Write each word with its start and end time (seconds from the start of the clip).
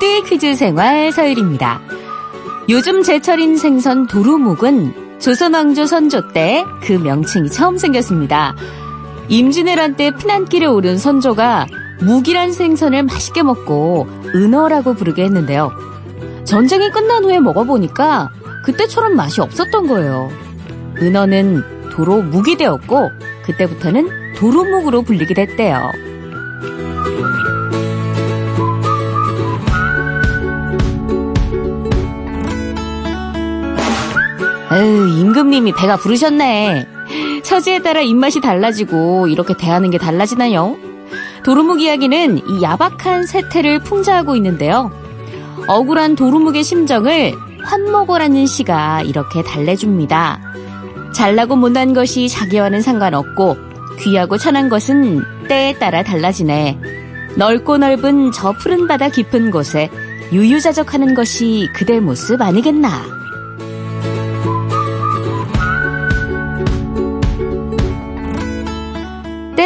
모두의 0.00 0.22
퀴즈 0.24 0.54
생활 0.54 1.12
서율입니다. 1.12 1.80
요즘 2.68 3.02
제철인 3.02 3.56
생선 3.56 4.06
도루묵은 4.06 5.18
조선왕조 5.20 5.86
선조 5.86 6.32
때 6.32 6.64
그 6.82 6.92
명칭이 6.94 7.50
처음 7.50 7.76
생겼습니다. 7.76 8.54
임진왜란 9.28 9.96
때 9.96 10.10
피난길에 10.10 10.66
오른 10.66 10.96
선조가 10.96 11.66
묵이란 12.00 12.52
생선을 12.52 13.02
맛있게 13.04 13.42
먹고 13.42 14.08
은어라고 14.34 14.94
부르게 14.94 15.24
했는데요. 15.24 15.70
전쟁이 16.44 16.90
끝난 16.90 17.24
후에 17.24 17.38
먹어보니까 17.38 18.30
그때처럼 18.64 19.14
맛이 19.16 19.40
없었던 19.40 19.86
거예요. 19.86 20.30
은어는 20.96 21.90
도로 21.92 22.22
묵이 22.22 22.56
되었고 22.56 23.10
그때부터는 23.44 24.34
도루묵으로 24.36 25.02
불리게 25.02 25.34
됐대요. 25.34 26.09
에휴, 34.72 35.08
임금님이 35.08 35.72
배가 35.72 35.96
부르셨네. 35.96 36.86
처지에 37.42 37.80
따라 37.80 38.00
입맛이 38.00 38.40
달라지고 38.40 39.26
이렇게 39.26 39.54
대하는 39.56 39.90
게 39.90 39.98
달라지나요? 39.98 40.76
도루묵 41.42 41.80
이야기는 41.80 42.38
이 42.38 42.62
야박한 42.62 43.26
세태를 43.26 43.80
풍자하고 43.80 44.36
있는데요. 44.36 44.92
억울한 45.66 46.14
도루묵의 46.14 46.62
심정을 46.62 47.34
환먹어라는 47.62 48.46
시가 48.46 49.02
이렇게 49.02 49.42
달래줍니다. 49.42 50.40
잘나고 51.12 51.56
못난 51.56 51.92
것이 51.92 52.28
자기와는 52.28 52.80
상관없고 52.80 53.56
귀하고 54.00 54.38
천한 54.38 54.68
것은 54.68 55.22
때에 55.48 55.74
따라 55.74 56.02
달라지네. 56.02 56.78
넓고 57.36 57.78
넓은 57.78 58.32
저 58.32 58.52
푸른 58.52 58.86
바다 58.86 59.08
깊은 59.08 59.50
곳에 59.50 59.90
유유자적하는 60.32 61.14
것이 61.14 61.68
그대 61.74 61.98
모습 61.98 62.40
아니겠나. 62.40 63.19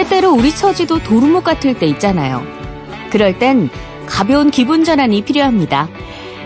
때때로 0.04 0.32
우리 0.32 0.54
처지도 0.54 1.02
도루묵 1.02 1.44
같을 1.44 1.74
때 1.74 1.86
있잖아요. 1.86 2.42
그럴 3.10 3.38
땐 3.38 3.70
가벼운 4.06 4.50
기분 4.50 4.84
전환이 4.84 5.22
필요합니다. 5.22 5.88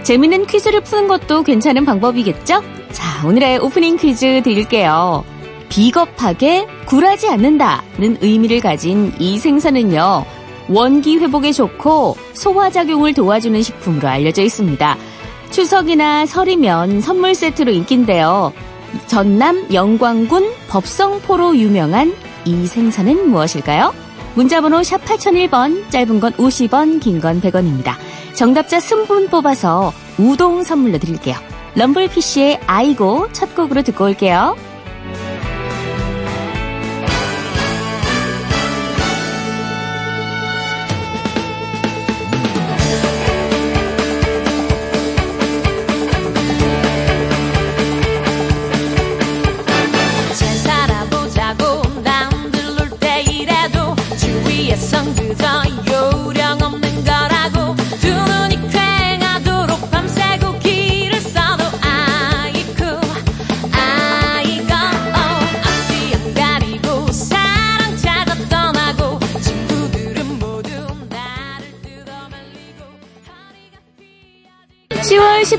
재밌는 0.02 0.46
퀴즈를 0.46 0.80
푸는 0.82 1.08
것도 1.08 1.42
괜찮은 1.42 1.84
방법이겠죠? 1.84 2.62
자, 2.92 3.26
오늘의 3.26 3.58
오프닝 3.58 3.96
퀴즈 3.96 4.42
드릴게요. 4.42 5.24
비겁하게 5.68 6.66
굴하지 6.86 7.28
않는다는 7.28 8.18
의미를 8.20 8.60
가진 8.60 9.12
이 9.18 9.38
생선은요. 9.38 10.24
원기 10.68 11.18
회복에 11.18 11.52
좋고 11.52 12.16
소화작용을 12.34 13.14
도와주는 13.14 13.60
식품으로 13.62 14.08
알려져 14.08 14.42
있습니다. 14.42 14.96
추석이나 15.50 16.26
설이면 16.26 17.00
선물 17.00 17.34
세트로 17.34 17.72
인기인데요. 17.72 18.52
전남 19.06 19.66
영광군 19.72 20.52
법성포로 20.68 21.56
유명한 21.56 22.14
이 22.48 22.66
생선은 22.66 23.28
무엇일까요? 23.28 23.92
문자번호 24.34 24.82
샵 24.82 25.04
8001번, 25.04 25.90
짧은 25.90 26.18
건 26.18 26.32
50원, 26.34 26.98
긴 27.00 27.20
건 27.20 27.42
100원입니다. 27.42 27.92
정답자 28.34 28.78
20분 28.78 29.28
뽑아서 29.30 29.92
우동 30.18 30.62
선물로 30.62 30.98
드릴게요. 30.98 31.36
럼블피쉬의 31.74 32.60
아이고 32.66 33.28
첫 33.32 33.54
곡으로 33.54 33.82
듣고 33.82 34.04
올게요. 34.04 34.56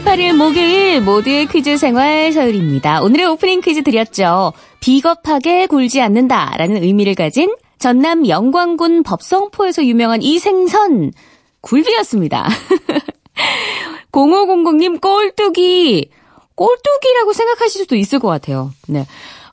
목요일 0.09 1.01
모두의 1.01 1.45
퀴즈 1.45 1.77
생활 1.77 2.31
서울입니다. 2.33 3.03
오늘의 3.03 3.27
오프닝 3.27 3.61
퀴즈 3.61 3.83
드렸죠. 3.83 4.53
비겁하게 4.79 5.67
굴지 5.67 6.01
않는다라는 6.01 6.81
의미를 6.81 7.13
가진 7.13 7.53
전남 7.77 8.27
영광군 8.27 9.03
법성포에서 9.03 9.85
유명한 9.85 10.23
이 10.23 10.39
생선 10.39 11.11
굴비였습니다. 11.61 12.47
0500님 14.11 14.99
꼴뚜기 14.99 16.09
꼴뚜기라고 16.55 17.33
생각하실 17.33 17.81
수도 17.81 17.95
있을 17.95 18.17
것 18.17 18.29
같아요. 18.29 18.71
네. 18.87 19.05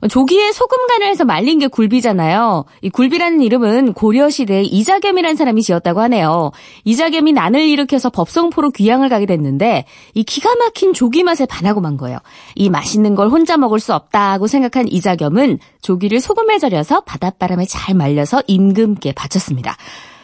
조기에 0.09 0.51
소금 0.51 0.87
간을 0.87 1.07
해서 1.07 1.25
말린 1.25 1.59
게 1.59 1.67
굴비잖아요. 1.67 2.65
이 2.81 2.89
굴비라는 2.89 3.41
이름은 3.41 3.93
고려시대 3.93 4.63
이자겸이라는 4.63 5.35
사람이 5.35 5.61
지었다고 5.63 6.01
하네요. 6.01 6.51
이자겸이 6.83 7.33
난을 7.33 7.61
일으켜서 7.61 8.09
법성포로 8.09 8.71
귀향을 8.71 9.09
가게 9.09 9.25
됐는데 9.25 9.85
이 10.13 10.23
기가 10.23 10.55
막힌 10.55 10.93
조기 10.93 11.23
맛에 11.23 11.45
반하고 11.45 11.81
만 11.81 11.97
거예요. 11.97 12.19
이 12.55 12.69
맛있는 12.69 13.15
걸 13.15 13.29
혼자 13.29 13.57
먹을 13.57 13.79
수 13.79 13.93
없다고 13.93 14.47
생각한 14.47 14.87
이자겸은 14.87 15.59
조기를 15.81 16.19
소금에 16.19 16.59
절여서 16.59 17.01
바닷바람에 17.01 17.65
잘 17.65 17.95
말려서 17.95 18.43
임금께 18.47 19.13
바쳤습니다. 19.13 19.75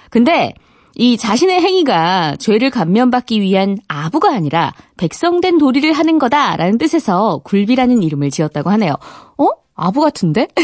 근데 0.10 0.54
이 0.96 1.18
자신의 1.18 1.62
행위가 1.62 2.36
죄를 2.38 2.70
감면받기 2.70 3.42
위한 3.42 3.78
아부가 3.88 4.32
아니라 4.32 4.74
백성된 4.98 5.58
도리를 5.58 5.92
하는 5.92 6.20
거다라는 6.20 6.78
뜻에서 6.78 7.42
굴비라는 7.44 8.04
이름을 8.04 8.30
지었다고 8.30 8.70
하네요. 8.72 8.94
어? 9.38 9.63
아부 9.76 10.02
같은데? 10.02 10.48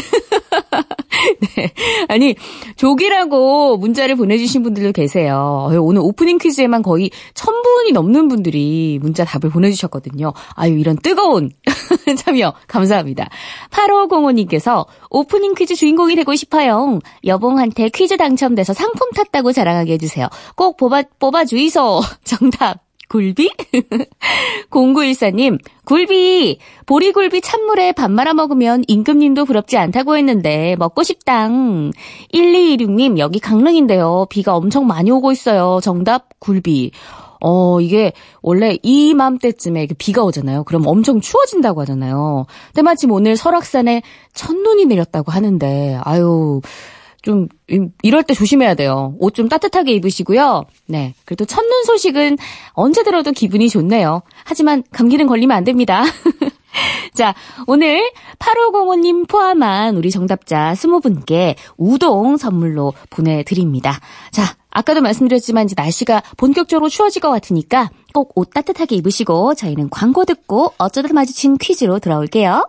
네. 1.56 1.72
아니, 2.08 2.34
조기라고 2.76 3.76
문자를 3.76 4.16
보내주신 4.16 4.62
분들도 4.62 4.92
계세요. 4.92 5.68
오늘 5.80 6.00
오프닝 6.02 6.38
퀴즈에만 6.38 6.82
거의 6.82 7.10
천 7.34 7.62
분이 7.62 7.92
넘는 7.92 8.28
분들이 8.28 8.98
문자 9.00 9.24
답을 9.24 9.50
보내주셨거든요. 9.52 10.32
아유, 10.54 10.78
이런 10.78 10.96
뜨거운 10.96 11.50
참여 12.16 12.54
감사합니다. 12.66 13.28
8505님께서 13.70 14.86
오프닝 15.10 15.54
퀴즈 15.54 15.74
주인공이 15.74 16.14
되고 16.16 16.34
싶어요. 16.34 17.00
여봉한테 17.24 17.90
퀴즈 17.90 18.16
당첨돼서 18.16 18.72
상품 18.72 19.10
탔다고 19.10 19.52
자랑하게 19.52 19.94
해주세요. 19.94 20.28
꼭 20.56 20.76
뽑아, 20.76 21.02
뽑아주이소. 21.18 22.00
정답. 22.24 22.89
굴비? 23.10 23.50
0914님, 24.70 25.58
굴비! 25.84 26.58
보리굴비 26.86 27.40
찬물에 27.40 27.90
밥 27.90 28.08
말아 28.08 28.34
먹으면 28.34 28.84
임금님도 28.86 29.46
부럽지 29.46 29.76
않다고 29.76 30.16
했는데, 30.16 30.76
먹고 30.78 31.02
싶당. 31.02 31.90
1226님, 32.32 33.18
여기 33.18 33.40
강릉인데요. 33.40 34.26
비가 34.30 34.54
엄청 34.54 34.86
많이 34.86 35.10
오고 35.10 35.32
있어요. 35.32 35.80
정답, 35.82 36.28
굴비. 36.38 36.92
어, 37.40 37.80
이게 37.80 38.12
원래 38.42 38.78
이맘때쯤에 38.82 39.88
비가 39.98 40.22
오잖아요. 40.22 40.62
그럼 40.62 40.86
엄청 40.86 41.20
추워진다고 41.20 41.80
하잖아요. 41.80 42.46
때마침 42.74 43.10
오늘 43.10 43.36
설악산에 43.36 44.02
첫눈이 44.34 44.86
내렸다고 44.86 45.32
하는데, 45.32 45.98
아유, 46.04 46.60
좀 47.22 47.48
이럴 48.02 48.22
때 48.22 48.34
조심해야 48.34 48.74
돼요. 48.74 49.14
옷 49.18 49.34
좀 49.34 49.48
따뜻하게 49.48 49.92
입으시고요. 49.92 50.64
네. 50.86 51.14
그래도 51.24 51.44
첫눈 51.44 51.84
소식은 51.84 52.36
언제 52.72 53.02
들어도 53.04 53.32
기분이 53.32 53.68
좋네요. 53.68 54.22
하지만 54.44 54.82
감기는 54.92 55.26
걸리면 55.26 55.56
안 55.56 55.64
됩니다. 55.64 56.02
자, 57.14 57.34
오늘 57.66 58.10
8505님 58.38 59.28
포함한 59.28 59.96
우리 59.96 60.10
정답자 60.10 60.72
20분께 60.74 61.56
우동 61.76 62.36
선물로 62.36 62.94
보내드립니다. 63.10 64.00
자, 64.30 64.42
아까도 64.70 65.00
말씀드렸지만 65.00 65.64
이제 65.66 65.74
날씨가 65.76 66.22
본격적으로 66.36 66.88
추워질 66.88 67.20
것 67.22 67.30
같으니까 67.30 67.90
꼭 68.14 68.32
옷 68.36 68.50
따뜻하게 68.54 68.96
입으시고 68.96 69.54
저희는 69.54 69.90
광고 69.90 70.24
듣고 70.24 70.72
어쩌다 70.78 71.12
마주친 71.12 71.56
퀴즈로 71.58 71.98
돌아올게요. 71.98 72.68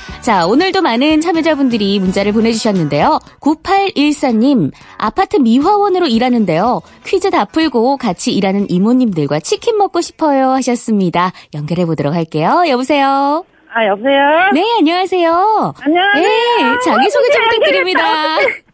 자, 0.21 0.45
오늘도 0.45 0.83
많은 0.83 1.19
참여자분들이 1.19 1.99
문자를 1.99 2.31
보내주셨는데요. 2.31 3.17
9814님, 3.39 4.71
아파트 4.97 5.37
미화원으로 5.37 6.05
일하는데요. 6.05 6.81
퀴즈 7.03 7.31
다 7.31 7.45
풀고 7.45 7.97
같이 7.97 8.31
일하는 8.31 8.69
이모님들과 8.69 9.39
치킨 9.39 9.77
먹고 9.77 9.99
싶어요 10.01 10.51
하셨습니다. 10.51 11.31
연결해 11.55 11.85
보도록 11.85 12.13
할게요. 12.13 12.65
여보세요? 12.67 13.43
아, 13.73 13.85
여보세요? 13.87 14.51
네, 14.53 14.63
안녕하세요. 14.79 15.73
안녕하세요. 15.81 16.23
네, 16.23 16.79
자기소개 16.85 17.29
좀 17.31 17.43
부탁드립니다. 17.49 18.37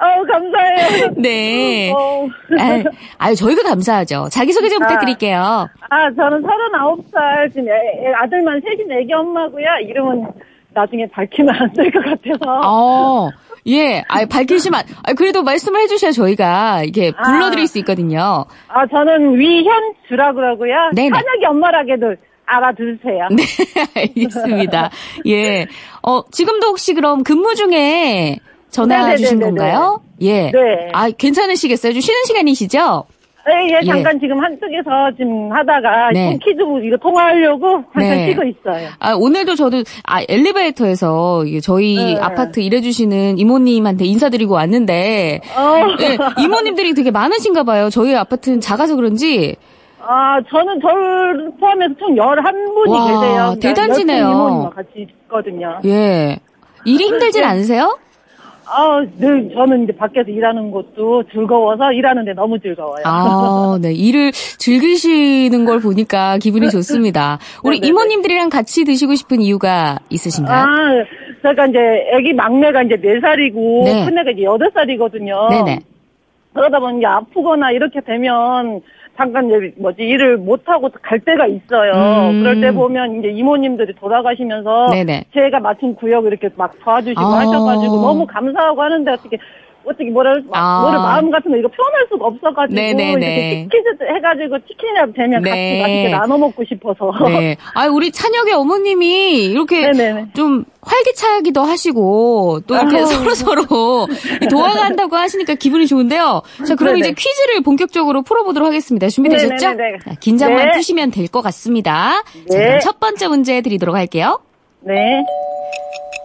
어우, 0.00 0.26
감사해요. 0.26 1.10
네. 1.16 1.92
어, 1.92 2.26
아, 2.58 2.82
아유, 3.18 3.34
저희가 3.36 3.62
감사하죠. 3.62 4.28
자기소개 4.30 4.68
좀 4.68 4.82
아. 4.82 4.86
부탁드릴게요. 4.86 5.68
아, 5.90 6.10
저는 6.16 6.42
39살, 6.42 7.52
지금 7.52 7.68
애, 7.68 7.72
애, 8.08 8.12
아들만 8.14 8.60
셋인 8.62 8.90
애기 8.92 9.12
엄마고요. 9.12 9.66
이름은 9.88 10.28
나중에 10.74 11.06
밝히면 11.08 11.54
안 11.54 11.72
될 11.74 11.90
것 11.92 12.02
같아서. 12.04 12.60
어, 12.66 13.28
예, 13.68 14.02
아 14.08 14.24
밝히시면, 14.26 14.82
아, 15.04 15.12
그래도 15.12 15.42
말씀을 15.42 15.80
해주셔야 15.82 16.10
저희가 16.12 16.82
이게 16.84 17.12
아. 17.16 17.22
불러드릴 17.22 17.66
수 17.68 17.78
있거든요. 17.80 18.46
아, 18.68 18.86
저는 18.86 19.38
위현주라고 19.38 20.34
그러고요. 20.34 20.74
네네. 20.94 21.10
찬혁이 21.10 21.44
엄마라게도 21.46 22.14
알아두세요. 22.46 23.28
네, 23.30 23.42
알겠습니다. 23.94 24.90
예. 25.26 25.66
어, 26.02 26.22
지금도 26.30 26.68
혹시 26.68 26.92
그럼 26.94 27.22
근무 27.22 27.54
중에 27.54 28.38
전화 28.72 28.96
네네네네네. 28.96 29.16
주신 29.18 29.40
건가요? 29.40 30.00
예. 30.22 30.50
네. 30.50 30.90
아, 30.92 31.10
괜찮으시겠어요? 31.10 31.92
좀 31.92 32.00
쉬는 32.00 32.24
시간이시죠? 32.24 33.04
예, 33.48 33.74
예, 33.74 33.80
예. 33.82 33.86
잠깐 33.86 34.20
지금 34.20 34.38
한쪽에서 34.38 35.10
지금 35.16 35.50
하다가 35.52 36.10
네. 36.12 36.30
좀 36.30 36.38
퀴즈 36.38 36.86
이거 36.86 36.96
통화하려고 36.96 37.82
잠깐 37.92 38.16
네. 38.16 38.30
쉬고 38.30 38.44
있어요. 38.44 38.88
아, 39.00 39.14
오늘도 39.14 39.56
저도, 39.56 39.82
아, 40.04 40.20
엘리베이터에서 40.28 41.42
저희 41.62 41.96
네. 41.96 42.16
아파트 42.20 42.60
일해주시는 42.60 43.38
이모님한테 43.38 44.04
인사드리고 44.04 44.54
왔는데, 44.54 45.40
어. 45.56 45.74
예, 46.02 46.42
이모님들이 46.42 46.94
되게 46.94 47.10
많으신가 47.10 47.64
봐요. 47.64 47.90
저희 47.90 48.14
아파트는 48.14 48.60
작아서 48.60 48.94
그런지. 48.94 49.56
아, 50.00 50.40
저는 50.48 50.80
저를 50.80 51.50
포함해서 51.60 51.94
총 51.98 52.14
11분이 52.14 52.90
와, 52.90 53.06
계세요. 53.06 53.34
그러니까 53.58 53.60
대단지네요. 53.60 54.24
10분 54.24 54.30
이모님과 54.30 54.70
같이 54.70 54.90
있거든요. 55.24 55.80
예. 55.84 56.38
일이 56.84 57.04
힘들진 57.06 57.42
네. 57.42 57.46
않으세요? 57.48 57.98
아, 58.74 59.04
늘 59.18 59.50
저는 59.52 59.84
이제 59.84 59.92
밖에서 59.92 60.30
일하는 60.30 60.70
것도 60.70 61.24
즐거워서 61.30 61.92
일하는데 61.92 62.32
너무 62.32 62.58
즐거워요. 62.58 63.02
아, 63.04 63.76
네. 63.82 63.92
일을 63.92 64.32
즐기시는 64.32 65.66
걸 65.66 65.80
보니까 65.80 66.38
기분이 66.38 66.70
좋습니다. 66.70 67.38
우리 67.62 67.80
네네네. 67.80 67.88
이모님들이랑 67.88 68.48
같이 68.48 68.84
드시고 68.84 69.14
싶은 69.14 69.42
이유가 69.42 69.98
있으신가요? 70.08 70.62
아, 70.62 71.04
그러니까 71.42 71.66
이제 71.66 71.78
애기 72.12 72.32
막내가 72.32 72.82
이제 72.82 72.96
4살이고 72.96 73.84
네. 73.84 74.04
큰애가 74.06 74.30
이제 74.30 74.42
8살이거든요. 74.42 75.50
네네. 75.50 75.80
그러다 76.54 76.80
보니 76.80 77.04
아프거나 77.04 77.72
이렇게 77.72 78.00
되면 78.00 78.80
잠깐 79.16 79.46
이제 79.46 79.74
뭐지 79.76 80.02
일을 80.02 80.38
못 80.38 80.62
하고 80.66 80.88
갈 81.02 81.20
때가 81.20 81.46
있어요. 81.46 82.30
음. 82.30 82.40
그럴 82.40 82.60
때 82.60 82.72
보면 82.72 83.18
이제 83.18 83.28
이모님들이 83.28 83.94
돌아가시면서 83.94 84.88
네네. 84.90 85.24
제가 85.34 85.60
맡은 85.60 85.94
구역 85.94 86.24
이렇게 86.24 86.48
막 86.56 86.72
도와주시고 86.82 87.20
아. 87.20 87.40
하셔가지고 87.40 88.00
너무 88.00 88.26
감사하고 88.26 88.82
하는데 88.82 89.10
어떻게 89.10 89.38
어떻게 89.84 90.10
뭐를 90.10 90.42
막 90.50 90.52
아. 90.56 90.80
뭐를 90.82 90.98
마음 90.98 91.30
같은 91.30 91.50
거 91.50 91.56
이거 91.56 91.68
표현할 91.68 92.06
수가 92.08 92.26
없어가지고 92.26 92.74
네네네. 92.74 93.10
이렇게 93.10 93.62
치킨 93.64 93.82
해가지고 94.16 94.58
치킨이라도 94.68 95.12
되면 95.12 95.42
네. 95.42 95.50
같이 95.50 95.80
맛있게 95.82 96.08
나눠 96.10 96.38
먹고 96.38 96.64
싶어서. 96.64 97.12
네. 97.28 97.56
아, 97.74 97.86
우리 97.86 98.10
찬혁의 98.12 98.54
어머님이 98.54 99.44
이렇게 99.46 99.80
네네네. 99.90 100.26
좀 100.34 100.64
활기차기도 100.82 101.62
하시고 101.62 102.60
또 102.66 102.74
이렇게 102.76 102.98
아우. 102.98 103.06
서로 103.06 103.34
서로 103.34 103.62
도와간다고 104.50 105.16
하시니까 105.16 105.54
기분이 105.54 105.86
좋은데요. 105.86 106.42
자, 106.66 106.74
그럼 106.74 106.94
네네. 106.94 106.98
이제 107.00 107.14
퀴즈를 107.16 107.62
본격적으로 107.62 108.22
풀어보도록 108.22 108.66
하겠습니다. 108.68 109.08
준비되셨죠? 109.08 109.56
자, 109.58 109.74
긴장만 110.20 110.66
네. 110.66 110.70
푸시면 110.72 111.10
될 111.10 111.28
것 111.32 111.40
같습니다. 111.42 112.22
자, 112.50 112.58
네. 112.58 112.66
그럼 112.66 112.80
첫 112.80 113.00
번째 113.00 113.28
문제 113.28 113.60
드리도록 113.62 113.96
할게요. 113.96 114.40
네. 114.80 114.94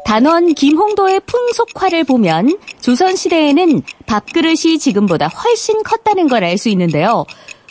단원 0.06 0.54
김홍도의 0.54 1.22
풍속화를 1.26 2.04
보면 2.06 2.58
조선시대에는 2.82 3.82
밥그릇이 4.06 4.80
지금보다 4.80 5.28
훨씬 5.28 5.84
컸다는 5.84 6.28
걸 6.28 6.44
알 6.44 6.58
수 6.58 6.70
있는데요. 6.70 7.26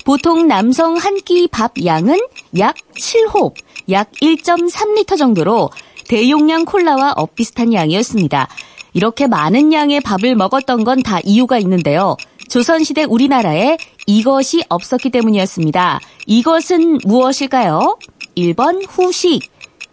보통 0.05 0.47
남성 0.47 0.97
한 0.97 1.17
끼 1.25 1.49
밥 1.49 1.73
양은 1.85 2.19
약 2.59 2.77
7홉, 2.99 3.55
약 3.91 4.13
1.3리터 4.23 5.17
정도로 5.19 5.71
대용량 6.09 6.65
콜라와 6.65 7.15
엇비슷한 7.17 7.73
양이었습니다. 7.73 8.49
이렇게 8.95 9.27
많은 9.27 9.73
양의 9.73 10.01
밥을 10.03 10.37
먹었던 10.37 10.85
건 10.85 11.03
다 11.03 11.19
이유가 11.25 11.59
있는데요. 11.59 12.17
조선시대 12.49 13.05
우리나라에 13.05 13.77
이것이 14.07 14.63
없었기 14.69 15.11
때문이었습니다. 15.11 16.01
이것은 16.27 16.99
무엇일까요? 17.05 17.99
1번 18.37 18.87
후식, 18.89 19.41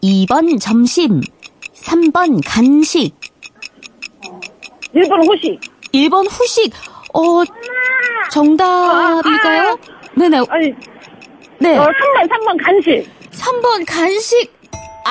2번 0.03 0.59
점심, 0.61 1.21
3번 1.83 2.41
간식, 2.45 3.13
1번 4.95 5.27
호식. 5.27 5.59
1번 5.93 6.27
후식. 6.29 6.73
어, 7.13 7.43
정답일까요? 8.31 9.77
네네. 10.15 10.37
아니, 10.49 10.73
네. 11.59 11.77
어, 11.77 11.83
3번, 11.85 12.29
3번 12.29 12.63
간식. 12.63 13.09
3번 13.31 13.85
간식. 13.85 14.51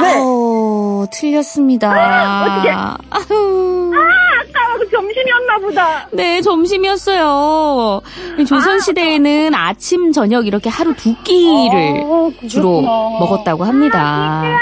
네. 0.00 0.14
아우, 0.14 1.06
틀렸습니다. 1.10 1.90
아, 1.92 2.44
어떡해. 2.44 2.70
아우. 2.70 3.92
아까 3.94 4.78
그 4.78 4.88
점심이었나 4.90 5.58
보다. 5.58 6.08
네, 6.12 6.40
점심이었어요. 6.40 8.00
조선시대에는 8.48 9.54
아 9.54 9.74
침, 9.74 10.12
저녁 10.12 10.46
이렇게 10.46 10.70
하루 10.70 10.94
두 10.94 11.14
끼를 11.22 12.02
어, 12.04 12.30
주로. 12.48 12.80
먹었다고 12.80 13.64
합니다. 13.64 14.42
어, 14.42 14.52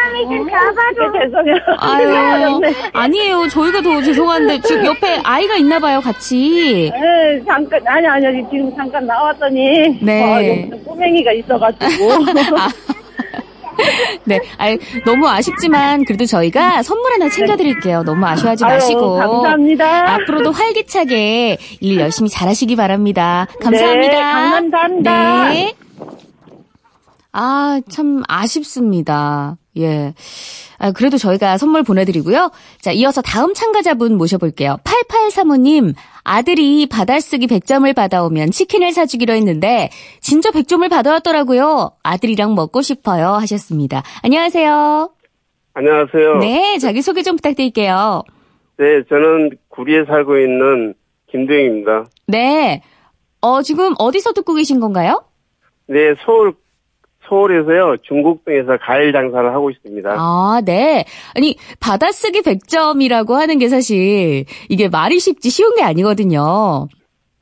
죄송해요. 1.13 1.57
아유. 1.79 2.61
아니에요. 2.93 3.49
저희가 3.49 3.83
더 3.83 4.03
죄송한데, 4.03 4.61
지금 4.63 4.85
옆에 4.87 5.21
아이가 5.23 5.57
있나 5.57 5.79
봐요, 5.79 6.01
같이. 6.01 6.91
네, 6.93 7.43
잠깐, 7.47 7.81
아니, 7.87 8.07
아니, 8.07 8.43
지금 8.51 8.75
잠깐 8.77 9.07
나왔더니. 9.07 9.99
네. 10.03 10.23
어, 10.23 10.37
여기 10.37 10.85
꼬맹이가 10.85 11.33
있어가지고. 11.33 12.11
네, 14.25 14.41
아 14.59 14.77
너무 15.05 15.29
아쉽지만 15.29 16.05
그래도 16.05 16.27
저희가 16.27 16.83
선물 16.83 17.13
하나 17.13 17.29
챙겨드릴게요. 17.29 18.03
너무 18.05 18.27
아쉬워하지 18.27 18.65
아유, 18.65 18.75
마시고. 18.75 19.17
감사합니다. 19.17 20.15
앞으로도 20.15 20.53
활기차게 20.53 21.59
일 21.81 22.01
열심히 22.01 22.29
잘하시기 22.29 22.77
바랍니다. 22.77 23.47
감사합니다. 23.61 24.13
네, 24.13 24.21
감사합니다. 24.21 25.49
네. 25.51 25.75
아, 27.33 27.81
참 27.89 28.23
아쉽습니다. 28.29 29.57
예. 29.77 30.15
아, 30.79 30.91
그래도 30.93 31.17
저희가 31.17 31.59
선물 31.59 31.83
보내드리고요. 31.83 32.51
자, 32.81 32.91
이어서 32.93 33.23
다음 33.23 33.55
참가자분 33.55 34.17
모셔볼게요. 34.17 34.79
8835님, 34.85 35.95
아들이 36.25 36.87
받아쓰기 36.87 37.47
100점을 37.47 37.95
받아오면 37.95 38.51
치킨을 38.51 38.93
사주기로 38.93 39.33
했는데, 39.35 39.91
진짜 40.21 40.51
100점을 40.51 40.89
받아왔더라고요. 40.91 41.93
아들이랑 42.03 42.55
먹고 42.55 42.83
싶어요. 42.83 43.29
하셨습니다. 43.35 44.03
안녕하세요. 44.23 45.11
안녕하세요. 45.75 46.39
네, 46.39 46.79
자기소개 46.79 47.23
좀 47.23 47.37
부탁드릴게요. 47.37 48.25
네, 48.79 49.03
저는 49.09 49.51
구리에 49.69 50.05
살고 50.07 50.39
있는 50.39 50.95
김도영입니다. 51.31 52.07
네. 52.27 52.83
어, 53.41 53.63
지금 53.63 53.95
어디서 53.99 54.33
듣고 54.33 54.55
계신 54.55 54.81
건가요? 54.81 55.25
네, 55.87 56.15
서울, 56.25 56.55
서울에서요, 57.31 57.97
중국동에서 58.03 58.77
과일 58.83 59.13
장사를 59.13 59.55
하고 59.55 59.71
있습니다. 59.71 60.11
아, 60.19 60.61
네. 60.65 61.05
아니, 61.35 61.57
받아쓰기 61.79 62.43
100점이라고 62.43 63.33
하는 63.33 63.59
게 63.59 63.69
사실 63.69 64.45
이게 64.69 64.89
말이 64.89 65.19
쉽지 65.21 65.49
쉬운 65.49 65.77
게 65.77 65.83
아니거든요. 65.83 66.89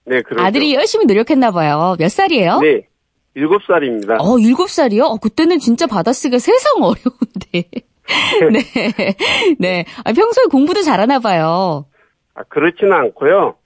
네, 0.05 0.23
그렇죠. 0.23 0.45
아들이 0.45 0.75
열심히 0.75 1.07
노력했나 1.07 1.51
봐요. 1.51 1.97
몇 1.99 2.11
살이에요? 2.11 2.61
네, 2.61 2.87
일곱 3.35 3.63
살입니다. 3.65 4.17
어, 4.21 4.37
7살이요? 4.37 5.03
어, 5.03 5.17
그때는 5.17 5.59
진짜 5.59 5.87
받아쓰기가 5.87 6.39
세상 6.39 6.75
어려운데. 6.83 7.71
네. 8.53 9.15
네. 9.59 9.85
아, 10.05 10.13
평소에 10.13 10.45
공부도 10.51 10.83
잘하나 10.83 11.19
봐요. 11.19 11.87
아, 12.35 12.43
그렇지는 12.49 12.93
않고요. 12.93 13.57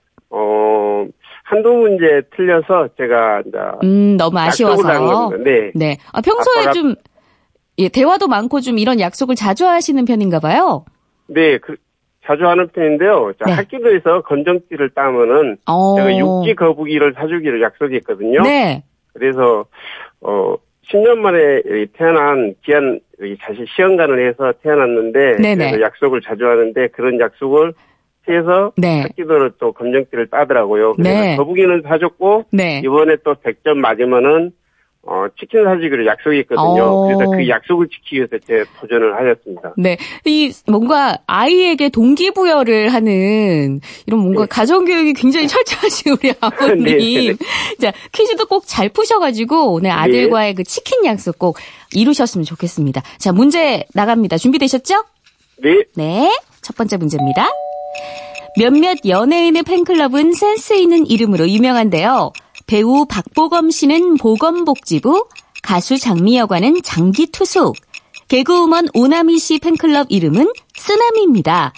어, 1.53 1.55
한두 1.55 1.69
문제 1.73 2.21
틀려서 2.35 2.89
제가 2.97 3.41
이제 3.45 3.57
음, 3.83 4.17
너무 4.17 4.39
아쉬워서. 4.39 5.31
네. 5.43 5.71
네. 5.75 5.97
아, 6.11 6.21
평소에 6.21 6.63
아빠가- 6.63 6.71
좀, 6.73 6.95
예, 7.77 7.89
대화도 7.89 8.27
많고 8.27 8.61
좀 8.61 8.79
이런 8.79 8.99
약속을 8.99 9.35
자주 9.35 9.67
하시는 9.67 10.03
편인가 10.05 10.39
봐요. 10.39 10.85
네, 11.27 11.57
그, 11.59 11.75
자주 12.25 12.47
하는 12.47 12.67
편인데요. 12.69 13.33
자, 13.39 13.45
네. 13.45 13.51
학교에서 13.53 14.21
건정지를 14.21 14.91
따면은 14.91 15.57
어. 15.67 15.95
제가 15.97 16.17
육지 16.17 16.55
거북이를 16.55 17.13
사주기를 17.15 17.61
약속했거든요. 17.61 18.41
네. 18.43 18.83
그래서 19.13 19.65
어 20.21 20.55
10년 20.89 21.17
만에 21.17 21.61
태어난 21.93 22.55
여기 23.21 23.37
사실 23.41 23.65
시험관을 23.75 24.27
해서 24.27 24.53
태어났는데 24.63 25.35
약속을 25.81 26.21
자주 26.21 26.45
하는데 26.47 26.87
그런 26.87 27.19
약속을 27.19 27.73
해서 28.29 28.71
네. 28.77 29.01
학기도로 29.01 29.51
또 29.59 29.73
검정띠를 29.73 30.27
따더라고요. 30.27 30.93
그래서 30.93 31.19
네. 31.21 31.35
거북이는 31.35 31.83
사줬고 31.87 32.45
네. 32.51 32.81
이번에 32.83 33.17
또 33.23 33.33
100점 33.35 33.75
맞으면은 33.75 34.51
어 35.05 35.25
치킨 35.37 35.65
사주기로 35.65 36.05
약속했거든요. 36.05 36.81
어. 36.81 37.07
그래서 37.07 37.29
그 37.29 37.49
약속을 37.49 37.89
지키기 37.89 38.15
위해서 38.15 38.37
제 38.47 38.63
도전을 38.79 39.13
하였습니다. 39.17 39.73
네. 39.75 39.97
이 40.23 40.49
뭔가 40.65 41.17
아이에게 41.27 41.89
동기부여를 41.89 42.87
하는 42.93 43.81
이런 44.07 44.19
뭔가 44.21 44.43
네. 44.43 44.47
가정교육이 44.47 45.11
굉장히 45.11 45.49
철저하신 45.49 46.13
우리 46.13 46.31
아버님. 46.39 46.83
네, 46.85 46.97
네. 46.97 47.35
자, 47.81 47.91
퀴즈도 48.13 48.45
꼭 48.45 48.63
잘 48.65 48.87
푸셔가지고 48.87 49.73
오늘 49.73 49.91
아들과의 49.91 50.53
그 50.55 50.63
치킨 50.63 51.03
약속 51.03 51.37
꼭 51.37 51.57
이루셨으면 51.93 52.45
좋겠습니다. 52.45 53.01
자, 53.17 53.33
문제 53.33 53.83
나갑니다. 53.93 54.37
준비되셨죠? 54.37 55.03
네, 55.63 55.83
네. 55.97 56.31
첫 56.61 56.77
번째 56.77 56.95
문제입니다. 56.95 57.49
몇몇 58.57 58.97
연예인의 59.05 59.63
팬클럽은 59.63 60.33
센스 60.33 60.73
있는 60.73 61.07
이름으로 61.07 61.49
유명한데요. 61.49 62.31
배우 62.67 63.05
박보검 63.05 63.71
씨는 63.71 64.17
보검복지부, 64.17 65.27
가수 65.61 65.97
장미여관은 65.97 66.81
장기투숙, 66.83 67.75
개그우먼 68.27 68.87
오나미 68.93 69.39
씨 69.39 69.59
팬클럽 69.59 70.07
이름은 70.09 70.51
쓰나미입니다. 70.75 71.73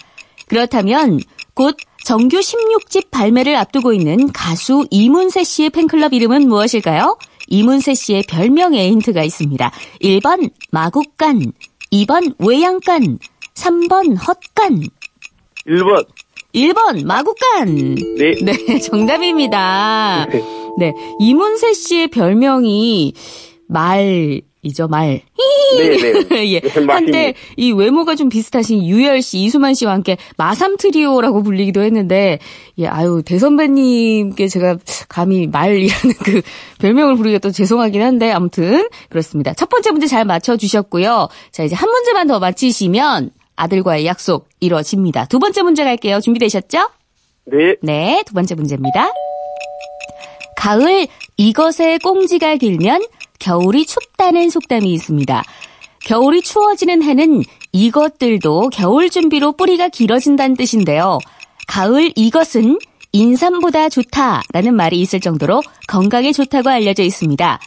그렇다면 0.48 1.20
곧 1.54 1.76
정규 2.04 2.38
16집 2.38 3.10
발매를 3.10 3.56
앞두고 3.56 3.92
있는 3.92 4.30
가수 4.32 4.86
이문세 4.90 5.44
씨의 5.44 5.70
팬클럽 5.70 6.12
이름은 6.12 6.48
무엇일까요? 6.48 7.18
이문세 7.48 7.94
씨의 7.94 8.24
별명에 8.28 8.88
힌트가 8.90 9.22
있습니다. 9.24 9.72
1번 10.02 10.50
마국간, 10.70 11.52
2번 11.92 12.34
외양간, 12.38 13.18
3번 13.54 14.16
헛간, 14.16 14.82
1번. 15.68 16.06
1번 16.54 17.04
마국간. 17.04 17.94
네. 18.18 18.34
네, 18.42 18.78
정답입니다. 18.80 20.26
네, 20.78 20.92
이문세 21.18 21.74
씨의 21.74 22.08
별명이 22.08 23.12
말이죠, 23.68 24.88
말. 24.88 25.20
네, 25.76 25.96
네. 25.96 26.48
예. 26.54 26.60
네, 26.60 26.86
한때. 26.88 27.34
이 27.56 27.72
외모가 27.72 28.14
좀 28.14 28.28
비슷하신 28.28 28.84
유열 28.84 29.20
씨, 29.22 29.38
이수만 29.40 29.74
씨와 29.74 29.92
함께 29.92 30.16
마삼 30.36 30.76
트리오라고 30.76 31.42
불리기도 31.42 31.82
했는데, 31.82 32.38
예, 32.78 32.86
아유, 32.86 33.22
대선배님께 33.24 34.48
제가 34.48 34.78
감히 35.08 35.46
말이라는 35.46 36.14
그 36.24 36.42
별명을 36.78 37.16
부르기가 37.16 37.38
또 37.40 37.50
죄송하긴 37.50 38.00
한데, 38.00 38.30
아무튼, 38.30 38.88
그렇습니다. 39.08 39.52
첫 39.54 39.68
번째 39.68 39.90
문제 39.90 40.06
잘 40.06 40.24
맞춰 40.24 40.56
주셨고요. 40.56 41.28
자, 41.50 41.64
이제 41.64 41.74
한 41.74 41.90
문제만 41.90 42.26
더 42.28 42.38
맞히시면 42.38 43.30
아들과의 43.56 44.06
약속 44.06 44.48
이루어집니다. 44.60 45.26
두 45.26 45.38
번째 45.38 45.62
문제 45.62 45.84
갈게요. 45.84 46.20
준비되셨죠? 46.20 46.88
네. 47.46 47.76
네, 47.82 48.22
두 48.26 48.34
번째 48.34 48.54
문제입니다. 48.54 49.10
가을 50.56 51.06
이것의 51.36 51.98
꽁지가 52.02 52.56
길면 52.56 53.02
겨울이 53.38 53.86
춥다는 53.86 54.50
속담이 54.50 54.92
있습니다. 54.92 55.44
겨울이 56.00 56.42
추워지는 56.42 57.02
해는 57.02 57.42
이것들도 57.72 58.70
겨울 58.70 59.10
준비로 59.10 59.52
뿌리가 59.52 59.88
길어진다는 59.88 60.56
뜻인데요. 60.56 61.18
가을 61.66 62.12
이것은 62.14 62.78
인삼보다 63.12 63.88
좋다라는 63.88 64.74
말이 64.74 65.00
있을 65.00 65.20
정도로 65.20 65.62
건강에 65.88 66.32
좋다고 66.32 66.70
알려져 66.70 67.02
있습니다. 67.02 67.60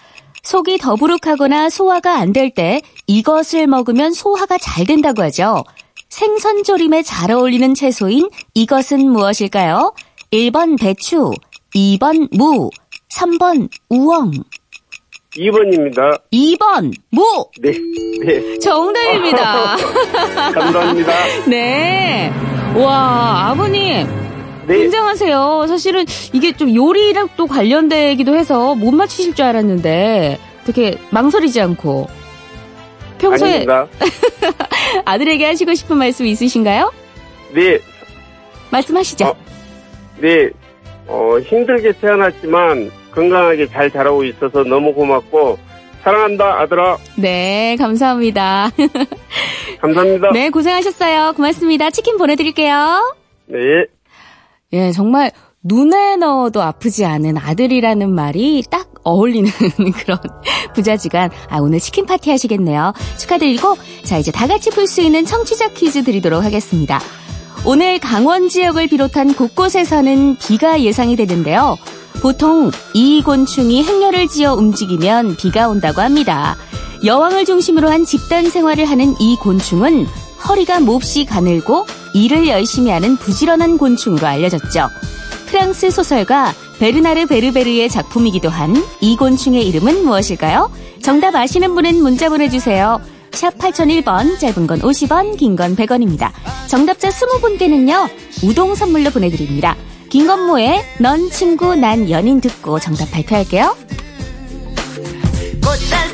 속이 0.43 0.77
더부룩하거나 0.77 1.69
소화가 1.69 2.17
안 2.17 2.31
될 2.34 2.50
때 2.53 2.81
이것을 3.10 3.66
먹으면 3.66 4.13
소화가 4.13 4.60
잘 4.60 4.86
된다고 4.86 5.24
하죠. 5.24 5.63
생선조림에 6.10 7.01
잘 7.01 7.32
어울리는 7.32 7.74
채소인 7.74 8.30
이것은 8.54 9.10
무엇일까요? 9.10 9.96
1번 10.32 10.80
배추, 10.80 11.32
2번 11.74 12.30
무, 12.38 12.70
3번 13.12 13.68
우엉, 13.89 14.32
2번입니다. 15.36 16.22
2번 16.32 16.94
무! 17.10 17.46
네. 17.60 17.72
네. 18.24 18.60
정답입니다. 18.60 19.75
감사합니다. 20.54 21.13
네. 21.50 22.32
와, 22.75 23.50
아버님. 23.50 24.08
네. 24.68 24.78
굉장하세요. 24.78 25.66
사실은 25.68 26.06
이게 26.32 26.56
좀 26.56 26.75
요리랑 26.75 27.30
또 27.38 27.48
관련되기도 27.48 28.36
해서 28.36 28.75
못 28.75 28.92
맞추실 28.92 29.34
줄 29.34 29.46
알았는데, 29.46 30.38
어떻게 30.62 31.00
망설이지 31.10 31.60
않고. 31.60 32.08
평소에. 33.20 33.66
아들에게 35.06 35.46
하시고 35.46 35.74
싶은 35.76 35.98
말씀 35.98 36.26
있으신가요? 36.26 36.92
네. 37.54 37.80
말씀하시죠. 38.72 39.28
어. 39.28 39.36
네. 40.18 40.50
어, 41.08 41.40
힘들게 41.40 41.92
태어났지만 41.94 42.92
건강하게 43.14 43.68
잘 43.68 43.92
자라고 43.92 44.24
있어서 44.24 44.64
너무 44.64 44.94
고맙고 44.94 45.58
사랑한다 46.04 46.62
아들아. 46.62 46.98
네, 47.18 47.76
감사합니다. 47.78 48.70
감사합니다. 49.82 50.32
네, 50.32 50.50
고생하셨어요. 50.50 51.34
고맙습니다. 51.36 51.90
치킨 51.90 52.18
보내드릴게요. 52.18 53.16
네. 53.48 53.58
예, 54.74 54.92
정말 54.92 55.32
눈에 55.64 56.16
넣어도 56.16 56.62
아프지 56.62 57.06
않은 57.06 57.38
아들이라는 57.38 58.10
말이 58.14 58.64
딱 58.70 58.99
어울리는 59.10 59.51
그런 59.98 60.20
부자지간. 60.74 61.32
아, 61.50 61.58
오늘 61.60 61.80
치킨 61.80 62.06
파티 62.06 62.30
하시겠네요. 62.30 62.94
축하드리고, 63.18 63.78
자, 64.04 64.18
이제 64.18 64.32
다 64.32 64.48
같이 64.48 64.70
풀 64.70 64.88
수 64.88 65.01
있는 65.01 65.25
청취자 65.25 65.70
퀴즈 65.70 66.04
드리도록 66.04 66.44
하겠습니다. 66.44 67.00
오늘 67.66 68.00
강원 68.00 68.50
지역을 68.50 68.88
비롯한 68.88 69.34
곳곳에서는 69.34 70.38
비가 70.38 70.82
예상이 70.82 71.16
되는데요. 71.16 71.78
보통 72.22 72.72
이 72.94 73.22
곤충이 73.22 73.84
행렬을 73.84 74.28
지어 74.28 74.54
움직이면 74.54 75.36
비가 75.38 75.68
온다고 75.68 76.01
합니다. 76.01 76.58
여왕을 77.04 77.46
중심으로 77.46 77.89
한 77.89 78.06
집단 78.06 78.50
생활을 78.50 78.86
하는 78.86 79.16
이 79.20 79.36
곤충은 79.38 80.06
허리가 80.48 80.80
몹시 80.80 81.25
가늘고 81.25 81.86
일을 82.13 82.48
열심히 82.48 82.92
하는 82.92 83.16
부지런한 83.18 83.78
곤충으로 83.78 84.25
알려졌죠. 84.25 84.89
프랑스 85.46 85.92
소설가 85.92 86.54
베르나르 86.80 87.26
베르베르의 87.28 87.90
작품이기도 87.90 88.50
한 88.50 88.76
이 89.02 89.16
곤충의 89.16 89.68
이름은 89.68 90.04
무엇일까요? 90.06 90.72
정답 91.02 91.36
아시는 91.36 91.74
분은 91.76 91.96
문자 92.02 92.30
보내주세요. 92.30 93.02
샵 93.32 93.58
8001번, 93.58 94.40
짧은 94.40 94.68
건 94.68 94.80
50원, 94.80 95.38
긴 95.38 95.56
건 95.56 95.76
100원입니다. 95.76 96.32
정답자 96.68 97.10
20분께는요, 97.10 98.10
우동 98.44 98.76
선물로 98.76 99.10
보내드립니다. 99.12 99.76
김건모의 100.10 100.82
넌 101.00 101.30
친구 101.30 101.76
난 101.76 102.10
연인 102.10 102.42
듣고 102.42 102.80
정답 102.80 103.12
발표할게요. 103.12 103.76
곧잘 105.64 106.14